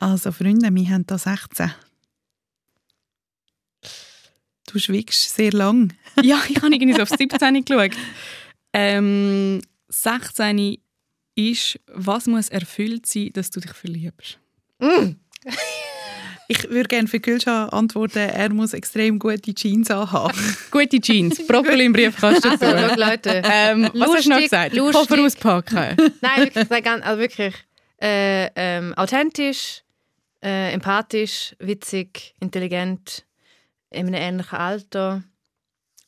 [0.00, 1.72] Also, Freunde, wir haben da 16.
[4.66, 5.94] Du schwiegst sehr lang.
[6.20, 7.92] ja, ich habe irgendwie so auf 17 geschaut.
[8.74, 10.76] Ähm, 16
[11.36, 14.38] ist, was muss erfüllt sein, dass du dich verliebst?
[16.48, 20.38] Ich würde gerne für Gülscha antworten, er muss extrem gute Jeans anhaben.
[20.70, 23.42] Gute Jeans, Brokkoli im Briefkasten Also, schau, Leute.
[23.44, 24.74] Ähm, was hast du noch Lustig, gesagt?
[24.74, 25.08] lustig.
[25.08, 26.12] Koffer auspacken.
[26.20, 27.54] Nein, wirklich, also wirklich
[28.02, 29.82] äh, ähm, authentisch,
[30.42, 33.24] äh, empathisch, witzig, intelligent,
[33.90, 35.22] in einem ähnlichen Alter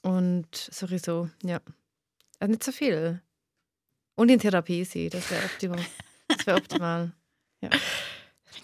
[0.03, 1.61] und sowieso, ja.
[2.39, 3.23] Also nicht so viel.
[4.17, 5.81] Und in Therapie sein, das wäre optimal.
[6.29, 7.13] Das wäre optimal.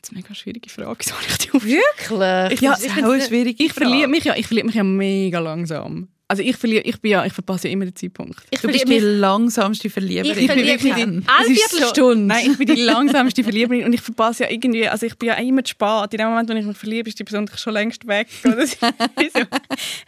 [0.01, 1.05] Das ist eine mega schwierige Frage.
[1.05, 2.53] Soll ich die auf Wirklich?
[2.55, 4.09] Ich Ja, finde es auch eine schwierige Ich verliebe Frage.
[4.09, 6.09] mich ja, ich verliebe mich ja mega langsam.
[6.29, 8.41] Also ich verliebe, ich bin ja, ich verpasse ja immer den Zeitpunkt.
[8.51, 10.31] Ich Du bist die langsamste Verlieberin.
[10.39, 12.25] Ich verliebe mich wirklich- in alle Es ist so- Viertelstunde.
[12.25, 15.35] Nein, ich bin die langsamste Verlieberin und ich verpasse ja irgendwie, also ich bin ja
[15.35, 16.13] immer zu spät.
[16.13, 18.29] In dem Moment, wo ich mich verliebe, ist die Person schon längst weg.
[18.47, 18.57] Oder?
[18.57, 19.41] Das ist so-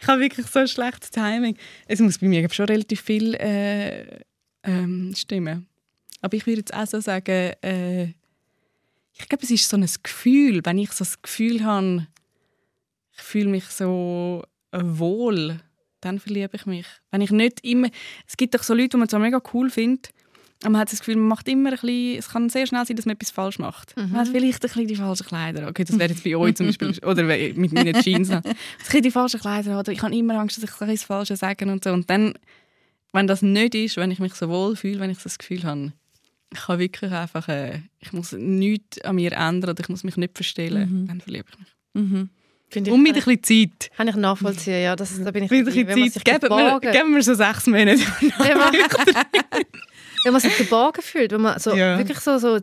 [0.01, 1.55] ich habe wirklich so ein schlechtes Timing.
[1.87, 4.05] Es muss bei mir schon relativ viel äh,
[4.63, 5.67] ähm, stimmen.
[6.21, 8.07] Aber ich würde jetzt auch so sagen, äh,
[9.17, 12.07] ich glaube, es ist so ein Gefühl, wenn ich so das Gefühl habe,
[13.13, 15.59] ich fühle mich so äh, wohl,
[16.01, 16.85] dann verliebe ich mich.
[17.11, 17.89] Wenn ich nicht immer,
[18.27, 20.09] es gibt doch so Leute, die man zwar mega cool findet,
[20.61, 22.95] aber man hat das Gefühl, man macht immer ein bisschen, es kann sehr schnell sein,
[22.95, 23.95] dass man etwas falsch macht.
[23.95, 25.67] Man hat vielleicht ein bisschen die falschen Kleider.
[25.67, 28.31] Okay, das wäre jetzt bei euch zum Beispiel, oder mit meinen Jeans.
[28.31, 28.41] Ein
[28.79, 31.83] bisschen die falschen Kleider oder ich habe immer Angst, dass ich das Falsche sage und
[31.83, 31.91] so.
[31.91, 32.33] Und dann,
[33.11, 35.93] wenn das nicht ist, wenn ich mich so wohl fühle, wenn ich das Gefühl habe,
[36.53, 40.17] ich kann wirklich einfach, äh, ich muss nichts an mir ändern oder ich muss mich
[40.17, 41.69] nicht verstellen, dann verliebe ich mich.
[41.93, 42.29] Mhm.
[42.73, 43.91] Ich, Und mit ein bisschen Zeit.
[43.95, 44.95] kann ich nachvollziehen, ja.
[44.95, 46.25] Das, da bin ich Mit ein bisschen Zeit.
[46.25, 47.99] Geben wir, geben wir so sechs Monate.
[50.23, 51.97] wenn man, sich geborgen fühlt, wenn man so Ja.
[51.97, 52.59] wirklich so, so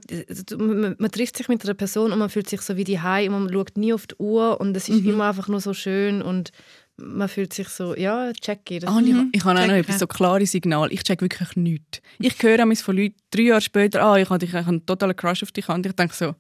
[0.59, 3.45] man, man trifft sich mit einer Person und man fühlt sich so wie die und
[3.45, 5.11] man schaut nie auf die Uhr und es ist Mhm.
[5.11, 6.51] immer einfach nur so schön und
[6.97, 8.65] man fühlt sich so, ja, check.
[8.81, 10.93] Das Ah, ich, ich habe auch noch etwas so klare Signal.
[10.93, 12.01] Ich check wirklich nichts.
[12.19, 15.43] Ich höre einmal von Leuten drei Jahre später, ah, ich habe ich einen totalen Crush
[15.43, 16.35] auf dich und ich denke so,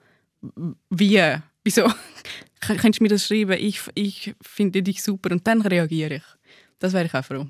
[0.91, 1.21] wie?
[1.65, 1.91] Wieso?
[2.61, 3.57] Kannst du mir das schreiben?
[3.59, 6.23] Ich, ich finde dich super und dann reagiere ich.
[6.79, 7.47] Das wäre ich auch froh.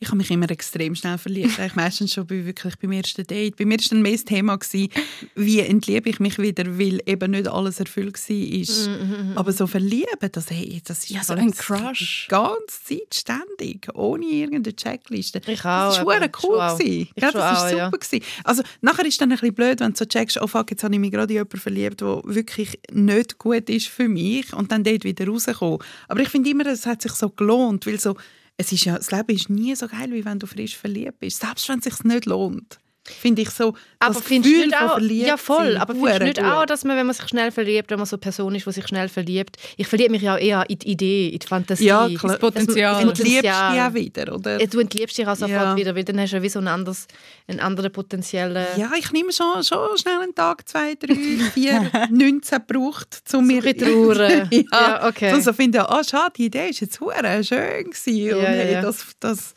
[0.00, 1.58] Ich habe mich immer extrem schnell verliebt.
[1.58, 3.56] Eigentlich meistens schon bei, wirklich beim ersten Date.
[3.56, 4.88] Bei mir war dann mehr das Thema, gewesen,
[5.34, 9.36] wie entliebe ich mich wieder, weil eben nicht alles erfüllt war.
[9.38, 12.26] Aber so verlieben, das, hey, das ist Ja, so ein das- Crush.
[12.28, 15.38] Die ganze Zeit ständig, ohne irgendeine Checkliste.
[15.46, 16.50] Ich Das auch, war aber verdammt cool.
[16.50, 16.78] schon auch.
[16.78, 17.08] gewesen.
[17.14, 17.76] Ich Ja, das war super.
[17.78, 17.90] ja.
[17.90, 18.20] gewesen.
[18.44, 20.84] Also, nachher ist es dann ein bisschen blöd, wenn du so checkst, oh fuck, jetzt
[20.84, 24.70] habe ich mich gerade in jemanden verliebt, der wirklich nicht gut ist für mich und
[24.72, 25.78] dann dort wieder rauskommen.
[26.08, 28.16] Aber ich finde immer, es hat sich so gelohnt, weil so,
[28.56, 31.40] es ist ja, das Leben ist nie so geil, wie wenn du frisch verliebt bist.
[31.40, 32.78] Selbst wenn es sich nicht lohnt.
[33.06, 36.40] Finde ich so, Aber das Gefühl nicht auch, ja voll, sein, aber findest du nicht
[36.40, 36.70] hure auch, gut.
[36.70, 38.86] dass man, wenn man sich schnell verliebt, wenn man so eine Person ist, die sich
[38.88, 42.08] schnell verliebt, ich verliebe mich ja auch eher in die Idee, in die Fantasie, Ja,
[42.18, 42.38] klar.
[42.38, 43.02] Potenzial.
[43.02, 44.58] Du liebst dich ja wieder, oder?
[44.58, 45.76] Ja, Du entliebst dich auch sofort Ja.
[45.76, 47.06] wieder, weil dann hast du ja wie so ein anderes,
[47.46, 48.66] einen anderen potenziellen...
[48.76, 51.14] Ja, ich nehme schon, schon schnell einen Tag, zwei, drei,
[51.52, 53.62] vier, 19 gebraucht, um mir...
[53.62, 54.48] ein bisschen trauern.
[54.50, 55.34] ja, Ja, okay.
[55.34, 58.16] So, so finde, ah, schade, die Idee ist jetzt schön gewesen.
[58.16, 59.54] Ja, und hey, das, das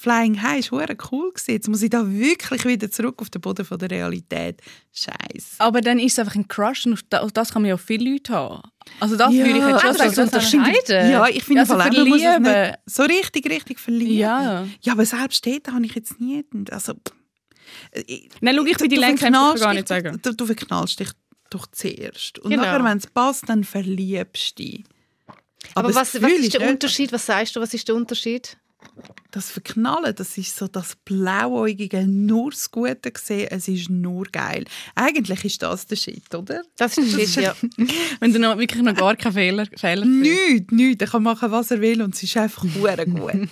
[0.00, 1.50] Flying High ist hure cool gewesen.
[1.50, 4.62] Jetzt muss ich da wirklich wieder zurück auf den Boden von der Realität.
[4.92, 5.56] Scheiße.
[5.58, 8.12] Aber dann ist es einfach ein Crush und auf das kann man ja auch viele
[8.12, 8.62] Leute haben.
[9.00, 10.08] Also das Ja, würde ich jetzt schon also sagen.
[10.08, 11.10] das so unterscheiden.
[11.10, 12.42] Ja, ich finde Also man muss es verlieben.
[12.42, 14.14] nicht so richtig, richtig verlieben.
[14.18, 14.66] Ja.
[14.82, 16.44] ja, aber selbst dort habe ich jetzt nie...
[16.70, 16.94] Also,
[18.06, 20.18] ich- Nein, schau, ich bin die verknallst gar dich- nicht sagen.
[20.22, 21.08] Du, du verknallst dich
[21.50, 22.38] doch zuerst.
[22.38, 22.62] Und Genau.
[22.62, 24.84] nachher, wenn es passt, dann verliebst du dich.
[25.74, 27.12] Aber, das was, was ist der Unterschied?
[27.12, 28.56] Was sagst du, was ist der Unterschied?
[29.30, 34.64] Das Verknallen, das ist so das Blauäugige, nur das Gute gesehen, es ist nur geil.
[34.94, 36.62] Eigentlich ist das der Shit, oder?
[36.78, 37.54] Das ist der Shit, ja.
[38.20, 40.06] Wenn du noch, wirklich noch gar keine Fehler, Fehler.
[40.06, 41.02] Nichts, nichts.
[41.02, 42.88] Er kann machen, was er will und es ist einfach gut.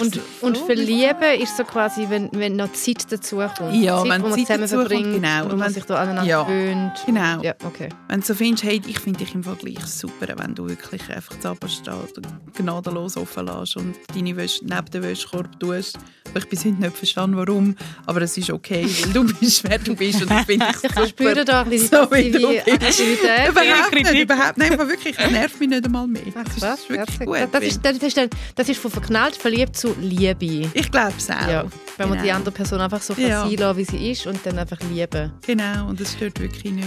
[0.00, 3.74] Und, so- und verlieben ist so quasi, wenn, wenn noch Zeit dazu kommt.
[3.74, 5.46] Ja, Zeit, wenn wo man Zeit zusammen dazu kommt, verbringt, genau.
[5.50, 6.42] Und man sich da aneinander Ja.
[6.44, 6.92] gewöhnt.
[7.06, 7.42] Genau.
[7.42, 7.88] Ja, okay.
[8.06, 11.34] Wenn du so findest, hey, ich finde dich im Vergleich super, wenn du wirklich einfach
[11.36, 15.98] das Abstand gnadenlos offen lässt und deine Wäsche neben den Wäschekorb tust.
[16.36, 19.96] Ich bis heute nicht verstanden, warum, aber es ist okay, weil du bist, wer du
[19.96, 21.02] bist und ich finde es super.
[21.04, 23.00] Ich spüre da ein bisschen so wie du bist.
[23.48, 26.22] Überhaupt nicht, überhaupt nicht, aber wirklich, es nervt mich nicht einmal mehr.
[26.34, 27.38] Das ist wirklich gut.
[27.50, 28.20] Das ist, das, ist,
[28.54, 30.68] das ist von verknallt verliebt zu Liebe.
[30.74, 31.48] ich glaube es auch.
[31.48, 31.64] Ja,
[31.96, 32.22] wenn man Genau.
[32.24, 33.46] die andere Person einfach so Ja.
[33.48, 35.32] sein lassen, wie sie ist und dann einfach lieben.
[35.46, 36.86] Genau, und es stört wirklich nicht.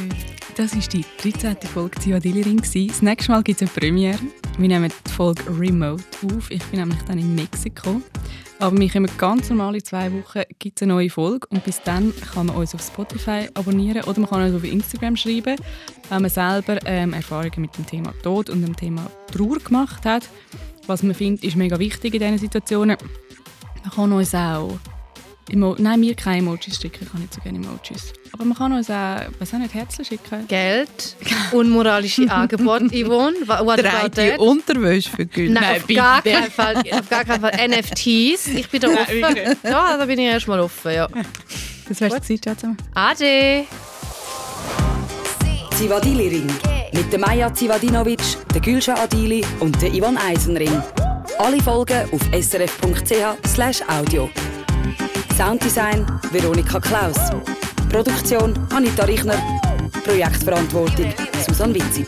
[0.55, 1.57] Das war die 13.
[1.73, 2.61] Folge Zivadili Ring.
[2.61, 4.19] Das nächste Mal gibt es eine Premiere.
[4.57, 6.51] Wir nehmen die Folge remote auf.
[6.51, 8.01] Ich bin nämlich dann in Mexiko.
[8.59, 11.47] Aber wir kommen ganz normal in zwei Wochen gibt es eine neue Folge.
[11.49, 15.15] Und bis dann kann man uns auf Spotify abonnieren oder man kann uns auf Instagram
[15.15, 15.55] schreiben,
[16.09, 20.29] wenn man selber ähm, Erfahrungen mit dem Thema Tod und dem Thema Trauer gemacht hat.
[20.85, 22.97] Was man findet, ist mega wichtig in diesen Situationen.
[23.83, 24.77] Man kann uns auch
[25.49, 28.13] Emo Nein, mir keine Emojis schicken, ich kann nicht so gerne Emojis.
[28.31, 30.47] Aber man kann uns auch, was auch nicht, Herzen schicken.
[30.47, 31.15] Geld,
[31.51, 33.35] unmoralische Angebote, Yvonne.
[33.47, 34.39] What Drei about die that?
[34.39, 35.51] Unterwäsche für Geld.
[35.51, 37.51] Nein, auf gar, keinen Fall, auf gar keinen Fall.
[37.67, 39.35] NFTs, ich bin da offen.
[39.63, 41.07] Ja, da bin ich erstmal offen, ja.
[41.89, 42.63] Das wär's Zeit, Schatz.
[42.93, 43.65] Ade!
[45.75, 46.47] Zivadili Ring.
[46.93, 48.21] Mit der Maja Zivadinovic,
[48.53, 50.81] der Gülscha Adili und der Ivan Eisenring.
[51.39, 54.29] Alle Folgen auf srf.ch audio.
[55.41, 57.17] Sounddesign Veronika Klaus.
[57.89, 59.41] Produktion Anita Richner.
[60.03, 61.11] Projektverantwortung
[61.43, 62.07] Susanne Witzig.